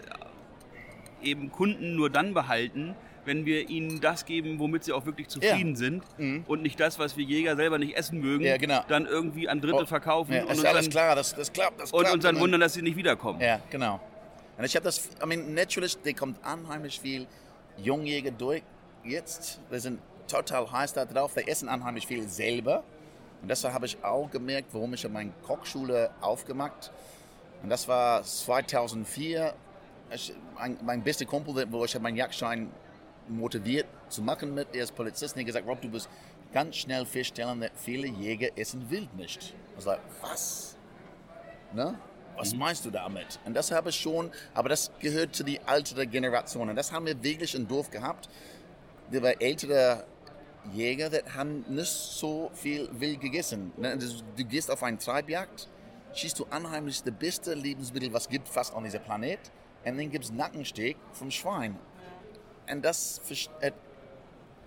eben 1.22 1.50
Kunden 1.50 1.96
nur 1.96 2.10
dann 2.10 2.34
behalten, 2.34 2.94
wenn 3.28 3.44
wir 3.46 3.68
ihnen 3.70 4.00
das 4.00 4.24
geben, 4.24 4.58
womit 4.58 4.82
sie 4.82 4.92
auch 4.92 5.06
wirklich 5.06 5.28
zufrieden 5.28 5.70
Ja. 5.70 5.76
sind 5.76 6.02
und 6.48 6.62
nicht 6.62 6.80
das, 6.80 6.98
was 6.98 7.16
wir 7.16 7.24
Jäger 7.24 7.54
selber 7.54 7.78
nicht 7.78 7.96
essen 7.96 8.18
mögen, 8.20 8.44
Ja, 8.44 8.56
genau. 8.56 8.80
dann 8.88 9.06
irgendwie 9.06 9.48
an 9.48 9.60
Dritte 9.60 9.82
Oh, 9.82 9.86
verkaufen 9.86 10.32
Ja, 10.34 10.42
und, 10.42 10.50
ist 10.50 10.64
alles 10.66 10.86
dann, 10.86 10.90
klar, 10.90 11.14
das, 11.14 11.34
das 11.36 11.52
klappt, 11.52 11.80
das 11.80 11.92
und 11.92 12.00
klappt. 12.00 12.14
uns 12.16 12.24
dann 12.24 12.34
Und- 12.36 12.40
wundern, 12.42 12.60
dass 12.60 12.72
sie 12.74 12.82
nicht 12.82 12.96
wiederkommen. 12.96 13.40
Ja, 13.40 13.60
genau. 13.70 14.00
Und 14.56 14.64
ich 14.64 14.74
habe 14.74 14.82
das, 14.84 15.08
I 15.22 15.26
mean, 15.26 15.54
natürlich, 15.54 15.96
da 16.02 16.12
kommt 16.12 16.38
unheimlich 16.44 16.98
viel 17.00 17.26
Jungjäger 17.76 18.32
durch 18.32 18.62
jetzt. 19.04 19.60
Wir 19.70 19.78
sind 19.78 20.00
total 20.26 20.68
heiß 20.72 20.94
da 20.94 21.04
drauf. 21.04 21.34
Die 21.34 21.46
essen 21.48 21.68
unheimlich 21.68 22.06
viel 22.08 22.26
selber. 22.28 22.82
Und 23.40 23.48
deshalb 23.48 23.72
habe 23.72 23.86
ich 23.86 24.02
auch 24.02 24.28
gemerkt, 24.30 24.68
warum 24.72 24.94
ich 24.94 25.08
meine 25.08 25.30
Kochschule 25.46 26.10
aufgemacht. 26.20 26.90
Und 27.62 27.68
das 27.70 27.86
war 27.86 28.22
2004. 28.24 29.54
Ich, 30.12 30.32
mein, 30.58 30.76
mein 30.82 31.02
bester 31.02 31.24
Kumpel, 31.26 31.66
wo 31.70 31.84
ich 31.84 31.98
meinen 32.00 32.16
Jagdschein 32.16 32.68
motiviert 33.30 33.86
zu 34.08 34.22
machen 34.22 34.54
mit, 34.54 34.68
er 34.74 34.84
ist 34.84 34.94
Polizist, 34.94 35.34
und 35.34 35.40
er 35.40 35.42
hat 35.42 35.46
gesagt, 35.46 35.66
Rob, 35.66 35.80
du 35.80 35.90
bist 35.90 36.08
ganz 36.52 36.76
schnell 36.76 37.04
feststellen, 37.04 37.60
dass 37.60 37.70
viele 37.74 38.08
Jäger 38.08 38.48
essen 38.56 38.88
wild 38.90 39.14
nicht. 39.16 39.42
Ich 39.42 39.76
was 39.76 39.84
like, 39.84 40.00
was? 40.20 40.76
Ne? 41.72 41.98
Was 42.36 42.54
meinst 42.54 42.84
du 42.84 42.90
damit? 42.90 43.38
Und 43.44 43.54
das 43.54 43.72
habe 43.72 43.90
ich 43.90 43.96
schon, 43.96 44.30
aber 44.54 44.68
das 44.68 44.92
gehört 45.00 45.34
zu 45.34 45.42
die 45.42 45.58
ältere 45.66 46.06
Generation. 46.06 46.68
Und 46.68 46.76
das 46.76 46.92
haben 46.92 47.06
wir 47.06 47.20
wirklich 47.22 47.54
im 47.54 47.66
Dorf 47.66 47.90
gehabt. 47.90 48.28
Die 49.12 49.20
war 49.20 49.40
ältere 49.40 50.04
Jäger, 50.72 51.10
die 51.10 51.18
haben 51.34 51.64
nicht 51.68 51.90
so 51.90 52.50
viel 52.54 52.88
wild 52.92 53.20
gegessen. 53.20 53.72
Ne? 53.76 53.98
Du 54.36 54.44
gehst 54.44 54.70
auf 54.70 54.82
eine 54.84 54.98
Treibjagd, 54.98 55.68
schießt 56.14 56.38
du 56.38 56.44
unheimlich 56.44 57.02
das 57.02 57.14
beste 57.14 57.54
Lebensmittel, 57.54 58.12
was 58.12 58.28
gibt 58.28 58.48
fast 58.48 58.72
auf 58.72 58.82
diesem 58.84 59.02
Planet. 59.02 59.40
Und 59.84 59.96
dann 59.96 60.10
gibt 60.10 60.24
es 60.24 60.32
Nackensteak 60.32 60.96
vom 61.12 61.30
Schwein. 61.30 61.76
Und 62.70 62.82
das 62.84 63.20
hat 63.62 63.74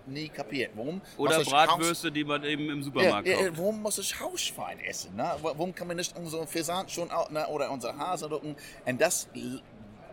nie 0.06 0.28
kapiert. 0.28 0.72
Warum? 0.74 1.00
Oder 1.16 1.36
Haus- 1.36 1.48
Bratwürste, 1.48 2.10
die 2.10 2.24
man 2.24 2.42
eben 2.44 2.68
im 2.70 2.78
ja, 2.78 2.84
Supermarkt 2.84 3.28
ja, 3.28 3.36
kauft. 3.36 3.58
warum 3.58 3.82
muss 3.82 3.98
ich 3.98 4.18
Hausschwein 4.18 4.80
essen? 4.80 5.14
Ne? 5.14 5.22
Wa- 5.40 5.54
Warum 5.56 5.74
kann 5.74 5.86
man 5.86 5.96
nicht 5.96 6.16
unseren 6.16 6.46
Fasan 6.48 6.88
schon 6.88 7.08
ne? 7.30 7.46
oder 7.46 7.70
unsere 7.70 7.96
Haselrücken? 7.96 8.56
Und 8.84 9.00
das 9.00 9.28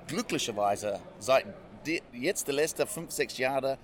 glücklicherweise 0.07 0.99
seit 1.19 1.45
de, 1.85 2.01
jetzt 2.13 2.47
die 2.47 2.51
letzten 2.51 2.87
fünf, 2.87 3.11
sechs 3.11 3.37
Jahre 3.37 3.77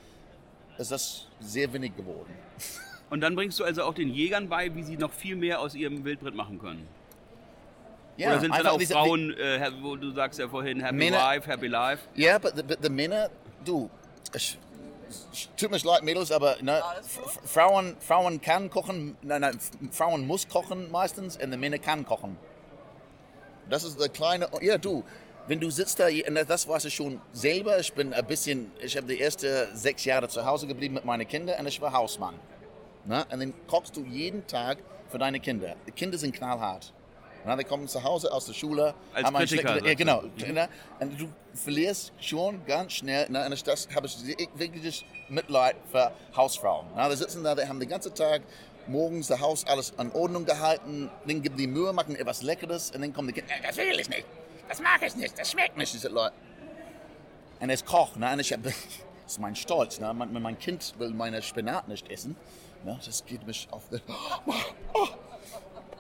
ist 0.78 0.92
das 0.92 1.28
sehr 1.40 1.72
wenig 1.74 1.96
geworden. 1.96 2.34
Und 3.10 3.22
dann 3.22 3.36
bringst 3.36 3.60
du 3.60 3.64
also 3.64 3.84
auch 3.84 3.94
den 3.94 4.10
Jägern 4.10 4.50
bei, 4.50 4.74
wie 4.76 4.84
sie 4.84 4.98
noch 4.98 5.12
viel 5.14 5.36
mehr 5.36 5.60
aus 5.60 5.76
ihrem 5.76 6.04
Wildbret 6.04 6.34
machen 6.34 6.60
können. 6.60 6.88
Ja, 8.18 8.30
Oder 8.32 8.40
sind 8.40 8.52
es 8.52 8.58
dann 8.58 8.68
auch 8.68 8.78
diese- 8.78 8.94
Frauen, 8.94 9.34
äh, 9.38 9.72
wo 9.82 9.96
du 9.96 10.12
sagst 10.12 10.40
ja 10.40 10.48
vorhin 10.48 10.82
Happy 10.82 10.96
Männer- 10.96 11.20
Wife, 11.30 11.50
Happy 11.50 11.68
Life? 11.68 12.04
Ja, 12.16 12.36
aber 12.38 12.52
die, 12.52 12.64
die 12.76 12.90
Männer, 12.90 13.30
du, 13.64 13.90
ich, 14.36 14.58
ich, 15.32 15.50
tut 15.58 15.72
mir 15.72 15.78
leid, 15.78 16.04
Mädels, 16.04 16.32
aber 16.32 16.58
ne, 16.62 16.82
Frauen, 17.46 17.96
Frauen 18.00 18.42
kann 18.42 18.70
kochen, 18.70 19.18
nein, 19.22 19.42
nein, 19.42 19.60
Frauen 19.92 20.28
muss 20.28 20.48
kochen 20.48 20.92
meistens 20.92 21.38
und 21.38 21.52
die 21.52 21.58
Männer 21.58 21.80
kann 21.80 22.06
kochen. 22.06 22.38
Das 23.70 23.84
ist 23.84 24.00
der 24.00 24.10
kleine, 24.10 24.48
ja 24.62 24.78
du, 24.78 25.04
wenn 25.48 25.60
du 25.60 25.70
sitzt 25.70 26.00
da, 26.00 26.08
und 26.08 26.36
das 26.48 26.68
weiß 26.68 26.86
ich 26.86 26.96
schon 26.96 27.22
selber, 27.32 27.80
ich 27.80 27.94
bin 27.94 28.14
ein 28.14 28.26
bisschen, 28.26 28.72
ich 28.80 28.98
habe 28.98 29.08
die 29.08 29.20
ersten 29.20 29.76
sechs 29.76 30.06
Jahre 30.06 30.28
zu 30.28 30.44
Hause 30.46 30.68
geblieben 30.68 30.96
mit 30.96 31.06
meinen 31.06 31.28
Kindern 31.28 31.60
und 31.60 31.68
ich 31.68 31.80
war 31.82 31.94
Hausmann. 31.94 32.36
Ne? 33.06 33.26
Und 33.32 33.40
dann 33.40 33.54
kochst 33.68 33.96
du 33.96 34.04
jeden 34.04 34.46
Tag 34.48 34.80
für 35.10 35.20
deine 35.20 35.40
Kinder. 35.40 35.76
Die 35.88 35.92
Kinder 35.92 36.18
sind 36.18 36.36
knallhart. 36.36 36.94
Na, 37.46 37.56
die 37.56 37.64
kommen 37.64 37.88
zu 37.88 38.04
Hause 38.04 38.32
aus 38.34 38.46
der 38.48 38.54
Schule. 38.54 38.94
Als 39.14 39.26
haben 39.26 39.36
einen 39.36 39.48
Kritiker, 39.48 39.70
schlechten- 39.80 39.88
Ja, 39.88 39.94
genau. 39.94 40.24
Ne? 40.54 40.70
Und 41.00 41.20
du 41.22 41.28
verlierst 41.54 42.12
schon 42.20 42.66
ganz 42.66 42.94
schnell. 42.94 43.30
Ne? 43.30 43.46
Und 43.46 43.68
das 43.68 43.88
habe 43.96 44.08
ich 44.08 44.16
wirklich 44.56 45.06
Mitleid 45.30 45.76
für 45.92 46.12
Hausfrauen. 46.36 46.88
Na, 46.96 47.08
die 47.10 47.16
sitzen 47.16 47.44
da, 47.44 47.54
die 47.56 47.68
haben 47.68 47.80
den 47.80 47.90
ganzen 47.90 48.14
Tag 48.16 48.42
morgens 48.88 49.28
das 49.28 49.40
Haus 49.40 49.66
alles 49.66 49.94
in 50.00 50.12
Ordnung 50.12 50.46
gehalten, 50.46 51.10
dann 51.28 51.42
geben 51.42 51.58
die 51.58 51.66
Mühe, 51.68 51.92
machen 51.94 52.16
etwas 52.16 52.42
Leckeres 52.44 52.92
und 52.92 53.02
dann 53.02 53.12
kommen 53.14 53.28
die 53.30 53.34
Kinder, 53.34 53.52
"Äh, 53.56 53.68
das 53.68 53.78
will 53.78 54.00
ich 54.00 54.08
nicht, 54.10 54.26
das 54.70 54.80
mag 54.80 55.02
ich 55.02 55.16
nicht, 55.16 55.38
das 55.40 55.52
schmeckt 55.52 55.76
nicht. 55.76 55.92
Diese 55.94 56.08
Leute. 56.10 56.34
Und 57.60 57.70
es 57.72 57.84
kocht, 57.84 58.16
und 58.18 58.40
ich 58.40 58.54
hab, 58.54 58.62
das 58.64 58.74
ist 59.28 59.40
mein 59.40 59.56
Stolz. 59.56 60.00
Ne? 60.00 60.14
Mein, 60.14 60.32
mein 60.40 60.60
Kind 60.60 60.94
will 61.00 61.10
meine 61.12 61.42
Spinat 61.42 61.88
nicht 61.88 62.12
essen. 62.12 62.36
Ne? 62.84 63.00
Das 63.04 63.26
geht 63.26 63.46
mich 63.48 63.68
auf 63.72 63.90
den... 63.90 64.02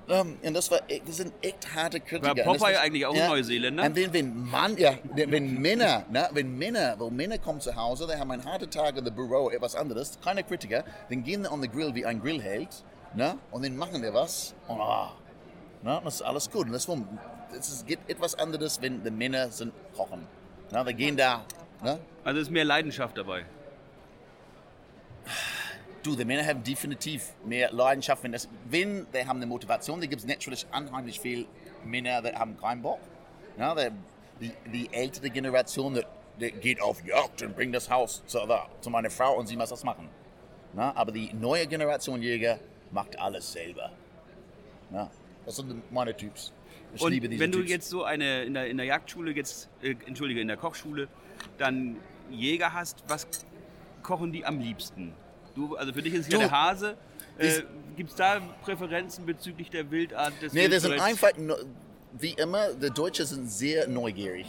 Ähm, 0.07 0.37
und 0.43 0.53
das, 0.53 0.69
war, 0.69 0.79
das 1.05 1.17
sind 1.17 1.33
echt 1.41 1.73
harte 1.73 1.99
Kritiker. 1.99 2.35
War 2.37 2.47
Und 2.51 2.57
Popeye 2.59 2.73
ist- 2.73 2.79
eigentlich 2.79 3.05
auch 3.05 3.15
ein 3.15 3.27
Neuseeländer? 3.27 3.83
Und 3.85 3.95
wenn, 3.95 4.13
wenn, 4.13 4.43
Mann, 4.49 4.77
ja, 4.77 4.93
wenn 5.15 5.59
Männer, 5.61 6.05
ne, 6.11 6.29
wenn 6.31 6.57
Männer, 6.57 6.95
wo 6.99 7.09
Männer 7.09 7.37
kommen 7.39 7.59
zu 7.59 7.75
Hause, 7.75 8.07
die 8.07 8.19
haben 8.19 8.29
einen 8.31 8.45
harten 8.45 8.69
Tag 8.69 8.97
in 8.97 9.03
der 9.03 9.11
Büro, 9.11 9.49
etwas 9.49 9.75
anderes, 9.75 10.19
keine 10.23 10.43
Kritiker, 10.43 10.83
dann 11.09 11.23
gehen 11.23 11.43
die 11.43 11.49
on 11.49 11.61
the 11.61 11.67
grill 11.67 11.93
wie 11.95 12.05
ein 12.05 12.21
Grillheld, 12.21 12.69
ne, 13.15 13.35
und 13.51 13.65
dann 13.65 13.75
machen 13.75 14.01
die 14.03 14.13
was, 14.13 14.53
und 14.67 14.79
ah, 14.79 15.13
ne, 15.81 16.01
das 16.03 16.15
ist 16.15 16.21
alles 16.21 16.49
gut. 16.51 16.67
Und 16.67 16.73
das, 16.73 16.87
ist, 17.69 17.87
geht 17.87 17.99
etwas 18.07 18.35
anderes, 18.35 18.79
wenn 18.81 19.03
die 19.03 19.11
Männer 19.11 19.49
sind 19.49 19.73
kochen. 19.95 20.27
Ne, 20.71 20.85
die 20.87 20.93
gehen 20.93 21.17
da, 21.17 21.43
ne, 21.83 21.97
Also 22.23 22.41
ist 22.41 22.51
mehr 22.51 22.65
Leidenschaft 22.65 23.17
dabei. 23.17 23.45
Du, 26.05 26.15
die 26.15 26.23
Männer 26.23 26.45
haben 26.45 26.63
definitiv 26.63 27.33
mehr 27.45 27.71
Leidenschaft. 27.71 28.23
Wenn, 28.23 28.31
das, 28.31 28.47
wenn 28.69 29.07
die 29.11 29.25
haben 29.25 29.37
eine 29.37 29.47
Motivation, 29.47 29.99
da 29.99 30.05
gibt 30.05 30.21
es 30.21 30.27
natürlich 30.27 30.67
unheimlich 30.71 31.19
viele 31.19 31.45
Männer, 31.83 32.21
die 32.21 32.35
haben 32.35 32.55
keinen 32.59 32.83
Bock. 32.83 32.99
Ja, 33.57 33.73
die, 33.73 33.89
die, 34.39 34.51
die 34.71 34.93
ältere 34.93 35.31
Generation, 35.31 35.95
die, 35.95 36.03
die 36.39 36.51
geht 36.51 36.79
auf 36.79 37.03
Jagd 37.03 37.41
und 37.41 37.55
bringt 37.55 37.73
das 37.73 37.89
Haus 37.89 38.21
zu, 38.27 38.37
zu 38.81 38.89
meiner 38.91 39.09
Frau 39.09 39.35
und 39.35 39.47
sie 39.47 39.55
muss 39.55 39.69
das 39.69 39.83
machen. 39.83 40.07
Na, 40.73 40.95
aber 40.95 41.11
die 41.11 41.33
neue 41.33 41.65
Generation 41.65 42.21
Jäger 42.21 42.59
macht 42.91 43.17
alles 43.17 43.51
selber. 43.51 43.91
Ja, 44.91 45.09
das 45.43 45.55
sind 45.55 45.91
meine 45.91 46.15
Typs. 46.15 46.53
Ich 46.93 47.01
Und 47.01 47.13
liebe 47.13 47.27
diese 47.27 47.41
wenn 47.41 47.51
du 47.51 47.59
Typs. 47.59 47.71
jetzt 47.71 47.89
so 47.89 48.03
eine 48.03 48.43
in 48.43 48.53
der, 48.53 48.67
in 48.67 48.77
der 48.77 48.85
Jagdschule 48.85 49.31
jetzt, 49.31 49.69
äh, 49.81 49.95
entschuldige, 50.05 50.39
in 50.39 50.49
der 50.49 50.57
Kochschule, 50.57 51.07
dann 51.57 51.97
Jäger 52.29 52.73
hast, 52.73 53.03
was 53.07 53.27
kochen 54.03 54.31
die 54.31 54.45
am 54.45 54.59
liebsten? 54.59 55.15
Du, 55.55 55.75
also 55.75 55.93
für 55.93 56.01
dich 56.01 56.13
ist 56.13 56.27
es 56.27 56.33
ja 56.33 56.39
der 56.39 56.51
Hase. 56.51 56.97
Äh, 57.37 57.61
Gibt 57.95 58.09
es 58.11 58.15
da 58.15 58.41
Präferenzen 58.61 59.25
bezüglich 59.25 59.69
der 59.69 59.89
Wildart 59.89 60.33
des 60.41 60.53
Nee, 60.53 60.69
wir 60.69 60.79
sind 60.79 60.99
einfach, 60.99 61.31
wie 62.13 62.31
immer, 62.31 62.73
die 62.73 62.89
Deutschen 62.89 63.25
sind 63.25 63.49
sehr 63.49 63.87
neugierig. 63.87 64.47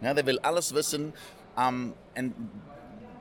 Ja, 0.00 0.14
der 0.14 0.24
will 0.26 0.38
alles 0.40 0.74
wissen. 0.74 1.12
Ähm, 1.58 1.94
und 2.16 2.34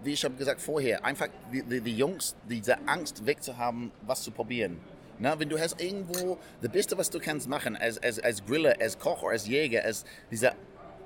wie 0.04 0.14
ich 0.14 0.24
habe 0.24 0.36
gesagt 0.36 0.62
vorher, 0.62 1.04
einfach 1.06 1.28
die, 1.52 1.64
die, 1.64 1.82
die 1.82 1.98
Jungs, 1.98 2.36
diese 2.48 2.78
Angst 2.88 3.26
wegzuhaben, 3.26 3.92
was 4.06 4.24
zu 4.24 4.32
probieren. 4.32 4.80
Na, 5.20 5.40
wenn 5.40 5.50
du 5.50 5.60
hast 5.60 5.82
irgendwo, 5.82 6.38
das 6.62 6.72
Beste, 6.72 6.98
was 6.98 7.10
du 7.10 7.20
kannst 7.20 7.48
machen 7.48 7.76
als, 7.76 8.02
als, 8.02 8.20
als 8.20 8.46
Griller, 8.46 8.76
als 8.80 9.00
Koch, 9.00 9.24
als 9.24 9.48
Jäger, 9.48 9.84
als 9.84 10.06
diese, 10.30 10.52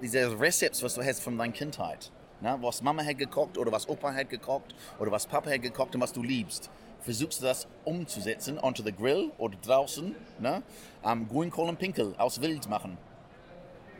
diese 0.01 0.39
Rezepts, 0.39 0.81
was 0.81 0.95
du 0.95 1.03
hast 1.03 1.21
von 1.21 1.37
deiner 1.37 1.53
Kindheit. 1.53 2.11
Na, 2.41 2.61
was 2.61 2.81
Mama 2.81 3.03
hat 3.03 3.17
gekocht 3.17 3.57
oder 3.57 3.71
was 3.71 3.87
Opa 3.89 4.13
hat 4.13 4.29
gekocht 4.29 4.75
oder 4.99 5.11
was 5.11 5.25
Papa 5.25 5.49
hat 5.49 5.61
gekocht 5.61 5.95
und 5.95 6.01
was 6.01 6.13
du 6.13 6.21
liebst. 6.21 6.69
Versuchst 7.01 7.41
du 7.41 7.45
das 7.45 7.67
umzusetzen 7.83 8.59
onto 8.59 8.83
the 8.83 8.91
grill 8.91 9.31
oder 9.37 9.57
draußen. 9.57 10.15
Ne? 10.39 10.61
Um, 11.03 11.27
Grünkohl 11.27 11.69
und 11.69 11.79
Pinkel 11.79 12.13
aus 12.17 12.41
Wild 12.41 12.69
machen. 12.69 12.97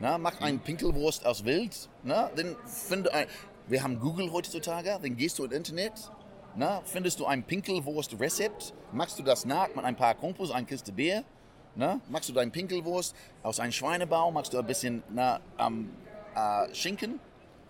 Na, 0.00 0.18
mach 0.18 0.40
ein 0.40 0.60
Pinkelwurst 0.60 1.26
aus 1.26 1.44
Wild. 1.44 1.88
Na, 2.04 2.30
dann 2.36 2.54
finde 2.66 3.12
ein, 3.12 3.26
wir 3.66 3.82
haben 3.82 3.98
Google 3.98 4.32
heutzutage, 4.32 4.98
dann 5.02 5.16
gehst 5.16 5.38
du 5.38 5.44
ins 5.44 5.54
Internet, 5.54 6.10
na, 6.54 6.80
findest 6.84 7.18
du 7.18 7.26
ein 7.26 7.42
Pinkelwurst-Rezept, 7.42 8.72
machst 8.92 9.18
du 9.18 9.22
das 9.22 9.44
nach 9.44 9.68
mit 9.74 9.84
ein 9.84 9.96
paar 9.96 10.14
Kumpels, 10.14 10.50
ein 10.50 10.66
Kiste 10.66 10.92
Bier, 10.92 11.24
Ne? 11.78 12.00
Machst 12.08 12.28
du 12.28 12.32
deinen 12.32 12.50
Pinkelwurst 12.50 13.14
aus 13.44 13.60
einem 13.60 13.70
Schweinebau, 13.70 14.32
machst 14.32 14.52
du 14.52 14.58
ein 14.58 14.66
bisschen 14.66 15.04
na, 15.10 15.38
ähm, 15.60 15.90
äh, 16.34 16.74
Schinken 16.74 17.20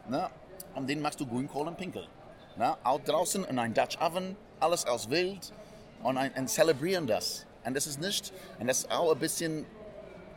ne? 0.09 0.31
Und 0.79 0.87
den 0.89 1.01
machst 1.03 1.21
du 1.21 1.27
Grünkohl 1.27 1.67
und 1.67 1.77
Pinkel. 1.77 2.07
Ne? 2.57 2.77
Auch 2.85 3.01
draußen 3.01 3.45
in 3.45 3.59
einem 3.59 3.75
Dutch 3.75 3.99
Oven, 4.01 4.37
alles 4.61 4.87
aus 4.87 5.11
Wild 5.11 5.53
und, 6.03 6.17
ein, 6.17 6.33
und 6.33 6.49
zelebrieren 6.49 7.07
das. 7.07 7.45
Und 7.65 7.75
das 7.77 7.87
ist 7.87 8.01
nicht, 8.01 8.33
und 8.59 8.67
das 8.69 8.81
ist 8.81 8.91
auch 8.91 9.13
ein 9.13 9.19
bisschen 9.19 9.67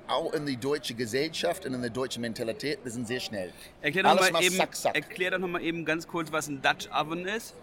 auch 0.07 0.33
in 0.33 0.45
die 0.45 0.57
deutsche 0.57 0.93
Gesellschaft 0.93 1.65
und 1.65 1.73
in 1.73 1.81
der 1.81 1.89
deutschen 1.91 2.21
Mentalität, 2.21 2.79
wir 2.83 2.91
sind 2.91 3.07
sehr 3.07 3.19
schnell. 3.21 3.53
Erklär 3.81 4.03
doch, 4.03 4.09
Alles 4.11 4.21
mal 4.23 4.31
macht 4.33 4.43
eben, 4.43 4.57
zack, 4.57 4.75
zack. 4.75 4.95
erklär 4.95 5.31
doch 5.31 5.37
noch 5.39 5.47
mal 5.47 5.61
eben 5.61 5.85
ganz 5.85 6.05
kurz, 6.07 6.31
was 6.31 6.47
ein 6.47 6.61
Dutch 6.61 6.89
Oven 6.91 7.25
ist. 7.27 7.55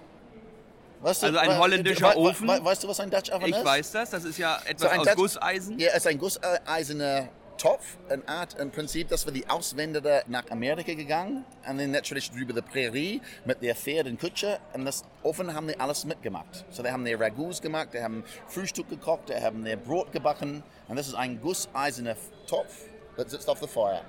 Weißt 1.01 1.23
du, 1.23 1.27
also 1.27 1.39
ein 1.39 1.59
holländischer 1.59 2.11
we- 2.11 2.15
we- 2.15 2.19
Ofen? 2.31 2.49
we- 2.49 2.65
Weißt 2.65 2.83
du, 2.83 2.89
was 2.89 2.99
ein 3.01 3.11
Dutch 3.11 3.31
Oven 3.31 3.49
Ich 3.51 3.57
ist? 3.57 3.65
weiß 3.65 3.93
das, 3.93 4.11
das 4.11 4.25
ist 4.25 4.39
ja 4.39 4.59
etwas 4.65 4.91
So 4.93 4.99
aus 4.99 5.07
Dutch- 5.07 5.17
Gusseisen. 5.17 5.79
Ja, 5.79 5.89
es 5.91 5.97
ist 5.99 6.07
ein 6.07 6.19
gusseiserner 6.19 7.29
Topf, 7.59 7.99
eine 8.09 8.27
Art 8.29 8.55
im 8.59 8.71
Prinzip, 8.71 9.09
das 9.09 9.27
war 9.27 9.33
die 9.33 9.49
Auswanderer 9.51 10.23
nach 10.29 10.49
Amerika 10.51 10.95
gegangen 10.95 11.45
und 11.69 11.79
dann 11.79 11.91
natürlich 11.91 12.31
drüber 12.31 12.53
die 12.55 12.63
Prärie 12.63 13.21
mit 13.45 13.61
der 13.63 13.75
Pferd 13.75 14.07
und 14.07 14.19
Kutsche 14.21 14.59
und 14.73 14.85
das 14.85 15.05
Ofen 15.23 15.53
haben 15.53 15.67
die 15.69 15.79
alles 15.79 16.05
mitgemacht. 16.05 16.65
So, 16.71 16.83
die 16.83 16.91
haben 16.91 17.05
die 17.05 17.15
Ragouts 17.15 17.61
gemacht, 17.61 17.89
die 17.93 18.01
haben 18.01 18.25
Frühstück 18.47 18.89
gekocht, 18.89 19.29
die 19.29 19.35
haben 19.35 19.67
ihr 19.67 19.77
Brot 19.77 20.13
gebacken 20.13 20.63
und 20.87 20.97
das 20.97 21.09
ist 21.09 21.15
ein 21.15 21.41
gusseiserner 21.41 22.17
Topf, 22.47 22.73
das 23.17 23.33
sitzt 23.33 23.49
auf 23.51 23.59
dem 23.59 23.69
Feuer. 23.69 24.03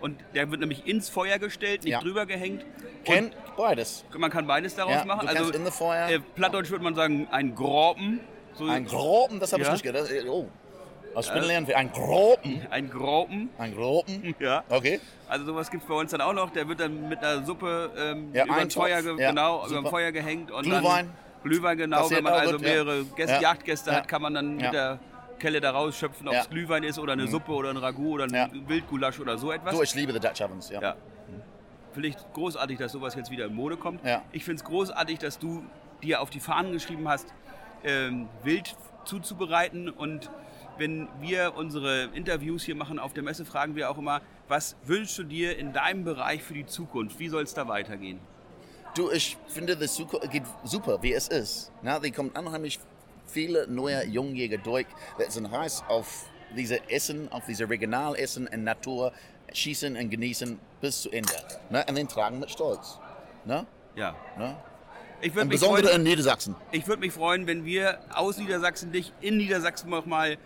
Und 0.00 0.18
der 0.34 0.50
wird 0.50 0.58
nämlich 0.60 0.84
ins 0.86 1.08
Feuer 1.08 1.38
gestellt, 1.38 1.84
nicht 1.84 1.92
Ja. 1.92 2.00
drüber 2.00 2.26
gehängt. 2.26 2.66
Kennt 3.04 3.36
beides. 3.56 4.04
Man 4.18 4.32
kann 4.32 4.48
beides 4.48 4.74
daraus 4.74 4.94
Ja, 4.96 5.04
machen. 5.04 5.28
kannst 5.32 5.54
in 5.54 5.64
the 5.64 5.70
Feuer- 5.70 6.08
äh, 6.08 6.18
plattdeutsch 6.18 6.70
würde 6.70 6.82
man 6.82 6.96
sagen, 6.96 7.28
ein 7.30 7.54
Gropen. 7.54 8.18
So, 8.54 8.66
Ein 8.66 8.84
Gropen, 8.84 9.38
das 9.40 9.52
habe 9.52 9.62
Ja. 9.62 9.68
ich 9.68 9.72
nicht 9.74 9.82
gedacht. 9.84 10.10
Oh, 10.28 10.46
aus 11.14 11.26
Spinnen 11.26 11.44
lernen 11.46 11.66
wir. 11.66 11.76
Ein 11.76 11.92
Gropen. 11.92 12.66
Ein 12.70 12.90
Gropen, 12.90 13.50
Ein 13.58 13.74
Gropen. 13.74 14.34
ja. 14.40 14.64
Okay. 14.68 15.00
Also 15.28 15.46
sowas 15.46 15.70
gibt 15.70 15.82
es 15.82 15.88
bei 15.88 15.94
uns 15.94 16.10
dann 16.10 16.20
auch 16.20 16.32
noch. 16.32 16.50
Der 16.50 16.68
wird 16.68 16.80
dann 16.80 17.08
mit 17.08 17.18
einer 17.20 17.44
Suppe 17.44 17.90
ähm, 17.96 18.30
Ja, 18.32 18.44
über, 18.44 18.56
ein 18.56 18.70
Feuer, 18.70 19.00
ja, 19.00 19.30
genau, 19.30 19.66
über 19.66 19.88
Feuer 19.90 20.12
gehängt. 20.12 20.50
Und 20.50 20.64
Glühwein. 20.64 21.06
Dann, 21.06 21.14
Glühwein, 21.42 21.76
genau. 21.78 22.10
Wenn 22.10 22.24
man 22.24 22.34
also 22.34 22.52
gut, 22.52 22.62
mehrere 22.62 23.04
Gäste, 23.04 23.34
Ja. 23.36 23.40
Jagdgäste 23.40 23.90
Ja. 23.90 23.96
hat, 23.96 24.08
kann 24.08 24.22
man 24.22 24.34
dann 24.34 24.56
mit 24.56 24.72
der 24.72 24.98
Kelle 25.38 25.60
da 25.60 25.70
rausschöpfen, 25.72 26.28
ob 26.28 26.34
es. 26.34 26.48
Glühwein 26.48 26.84
ist 26.84 26.98
oder 26.98 27.14
eine 27.14 27.26
Suppe 27.26 27.52
oder 27.52 27.70
ein 27.70 27.76
Ragout 27.76 28.14
oder 28.14 28.24
ein. 28.24 28.68
Wildgulasch 28.68 29.18
oder 29.20 29.38
so 29.38 29.50
etwas. 29.52 29.74
Du, 29.74 29.82
ich 29.82 29.94
liebe 29.94 30.12
die 30.12 30.20
Dutch 30.20 30.40
Ovens. 30.40 30.70
Ja. 30.70 30.94
Finde 31.92 32.08
ich 32.08 32.16
großartig, 32.32 32.78
dass 32.78 32.92
sowas 32.92 33.14
jetzt 33.16 33.30
wieder 33.30 33.46
in 33.46 33.54
Mode 33.54 33.76
kommt. 33.76 34.00
Ich 34.32 34.44
finde 34.44 34.62
es 34.62 34.64
großartig, 34.64 35.18
dass 35.18 35.38
du 35.38 35.64
dir 36.02 36.20
auf 36.20 36.30
die 36.30 36.40
Fahnen 36.40 36.72
geschrieben 36.72 37.08
hast, 37.08 37.26
ähm, 37.84 38.28
wild 38.44 38.74
zuzubereiten. 39.04 39.88
Und 39.90 40.30
wenn 40.78 41.08
wir 41.20 41.54
unsere 41.56 42.04
Interviews 42.14 42.62
hier 42.64 42.74
machen 42.74 42.98
auf 42.98 43.12
der 43.12 43.22
Messe, 43.22 43.44
fragen 43.44 43.76
wir 43.76 43.90
auch 43.90 43.98
immer, 43.98 44.20
was 44.48 44.76
wünschst 44.84 45.18
du 45.18 45.24
dir 45.24 45.56
in 45.58 45.72
deinem 45.72 46.04
Bereich 46.04 46.42
für 46.42 46.54
die 46.54 46.66
Zukunft? 46.66 47.18
Wie 47.18 47.28
soll 47.28 47.42
es 47.42 47.54
da 47.54 47.68
weitergehen? 47.68 48.18
Du, 48.94 49.10
ich 49.10 49.36
finde, 49.48 49.76
das 49.76 50.00
geht 50.30 50.42
super, 50.64 51.02
wie 51.02 51.14
es 51.14 51.28
ist. 51.28 51.72
Na, 51.82 51.98
die 51.98 52.10
kommt 52.10 52.36
unheimlich 52.38 52.78
viele 53.26 53.66
neue 53.66 54.04
Jungjäger 54.04 54.58
durch, 54.58 54.86
die 55.18 55.30
sind 55.30 55.50
heiß 55.50 55.84
auf 55.88 56.26
diese 56.54 56.90
Essen, 56.90 57.32
auf 57.32 57.46
diese 57.46 57.68
Regionalessen 57.68 58.46
in 58.48 58.64
Natur, 58.64 59.12
schießen 59.52 59.96
und 59.96 60.10
genießen 60.10 60.58
bis 60.80 61.02
zu 61.02 61.10
Ende. 61.10 61.32
Na, 61.70 61.82
und 61.88 61.96
den 61.96 62.08
tragen 62.08 62.40
mit 62.40 62.50
Stolz. 62.50 62.98
Na, 63.44 63.66
Ja. 63.96 64.14
na. 64.38 64.62
Ich 65.24 65.34
würde 65.36 65.48
mich, 65.48 65.60
besonders 65.60 65.82
freuen, 65.88 65.96
in 66.00 66.02
Niedersachsen. 66.02 66.56
ich 66.72 66.86
würd 66.88 66.98
mich 66.98 67.12
freuen, 67.12 67.46
wenn 67.46 67.64
wir 67.64 68.00
aus 68.12 68.38
Niedersachsen 68.38 68.90
dich 68.90 69.12
in 69.20 69.36
Niedersachsen 69.36 69.88
noch 69.88 70.04
mal 70.04 70.36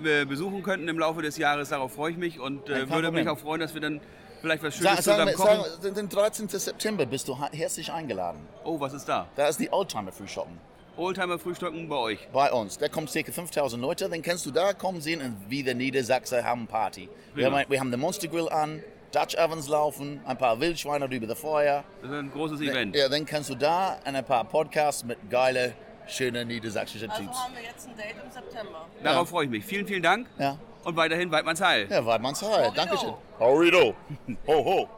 besuchen 0.00 0.62
könnten 0.62 0.88
im 0.88 0.98
Laufe 0.98 1.22
des 1.22 1.36
Jahres. 1.36 1.70
Darauf 1.70 1.92
freue 1.94 2.12
ich 2.12 2.16
mich 2.16 2.40
und 2.40 2.68
äh, 2.68 2.88
würde 2.88 3.10
mich 3.10 3.24
Problem. 3.24 3.28
auch 3.28 3.38
freuen, 3.38 3.60
dass 3.60 3.74
wir 3.74 3.80
dann 3.80 4.00
vielleicht 4.40 4.62
was 4.62 4.74
Schönes 4.76 5.04
sag, 5.04 5.14
zusammen 5.14 5.34
kochen. 5.34 5.70
sag, 5.80 5.94
den 5.94 6.08
13. 6.08 6.48
September 6.48 7.06
bist 7.06 7.28
du 7.28 7.38
herzlich 7.52 7.92
eingeladen. 7.92 8.40
Oh, 8.64 8.80
was 8.80 8.92
ist 8.92 9.08
da? 9.08 9.28
Da 9.36 9.48
ist 9.48 9.60
die 9.60 9.72
Oldtimer 9.72 10.12
Frühschoppen 10.12 10.58
Oldtimer 10.96 11.38
Frühstücken 11.38 11.88
bei 11.88 11.96
euch. 11.96 12.28
bei 12.32 12.52
uns. 12.52 12.76
Da 12.76 12.88
kommen 12.88 13.06
ca. 13.06 13.32
5000 13.32 13.80
Leute. 13.80 14.08
Dann 14.08 14.20
kannst 14.22 14.44
du 14.44 14.50
da 14.50 14.74
kommen 14.74 15.00
sehen 15.00 15.20
und 15.22 15.36
wie 15.48 15.62
der 15.62 15.74
Niedersachse 15.74 16.44
haben 16.44 16.66
Party. 16.66 17.08
Wir, 17.34 17.46
Prima. 17.46 17.60
haben, 17.60 17.70
wir 17.70 17.80
haben 17.80 17.90
den 17.90 18.00
Monster 18.00 18.28
Grill 18.28 18.48
an, 18.50 18.82
Dutch 19.12 19.36
Ovens 19.38 19.68
laufen, 19.68 20.20
ein 20.26 20.36
paar 20.36 20.60
Wildschweine 20.60 21.06
über 21.06 21.26
das 21.26 21.38
Feuer. 21.38 21.84
Das 22.02 22.10
ist 22.10 22.16
ein 22.16 22.30
großes 22.30 22.60
Event. 22.60 22.94
Ja, 22.94 23.08
dann 23.08 23.24
kannst 23.24 23.48
du 23.50 23.54
da 23.54 23.98
ein 24.04 24.22
paar 24.24 24.44
Podcasts 24.44 25.04
mit 25.04 25.30
geile, 25.30 25.72
schönen 26.10 26.48
niedersächsischen 26.48 27.10
Also 27.10 27.22
Typs. 27.22 27.36
haben 27.38 27.54
wir 27.54 27.62
jetzt 27.62 27.88
ein 27.88 27.96
Date 27.96 28.16
im 28.24 28.30
September. 28.30 28.86
Darauf 29.02 29.28
freue 29.28 29.44
ich 29.44 29.50
mich. 29.50 29.64
Vielen, 29.64 29.86
vielen 29.86 30.02
Dank. 30.02 30.26
Ja. 30.38 30.58
Und 30.84 30.96
weiterhin 30.96 31.30
Weidmanns 31.30 31.60
Heil. 31.60 31.86
Ja, 31.90 32.04
Weidmanns 32.04 32.42
Heil. 32.42 32.50
Horrido. 32.50 32.74
Dankeschön. 32.74 33.14
Horrido. 33.38 33.94
Ho, 34.46 34.64
ho. 34.64 34.88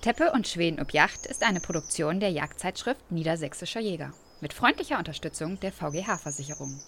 Teppe 0.00 0.30
und 0.32 0.46
Schweden 0.46 0.80
ob 0.80 0.92
Yacht 0.92 1.26
ist 1.26 1.42
eine 1.42 1.60
Produktion 1.60 2.20
der 2.20 2.30
Jagdzeitschrift 2.30 3.10
Niedersächsischer 3.10 3.80
Jäger 3.80 4.12
mit 4.40 4.52
freundlicher 4.52 4.98
Unterstützung 4.98 5.58
der 5.60 5.72
VGH-Versicherung. 5.72 6.80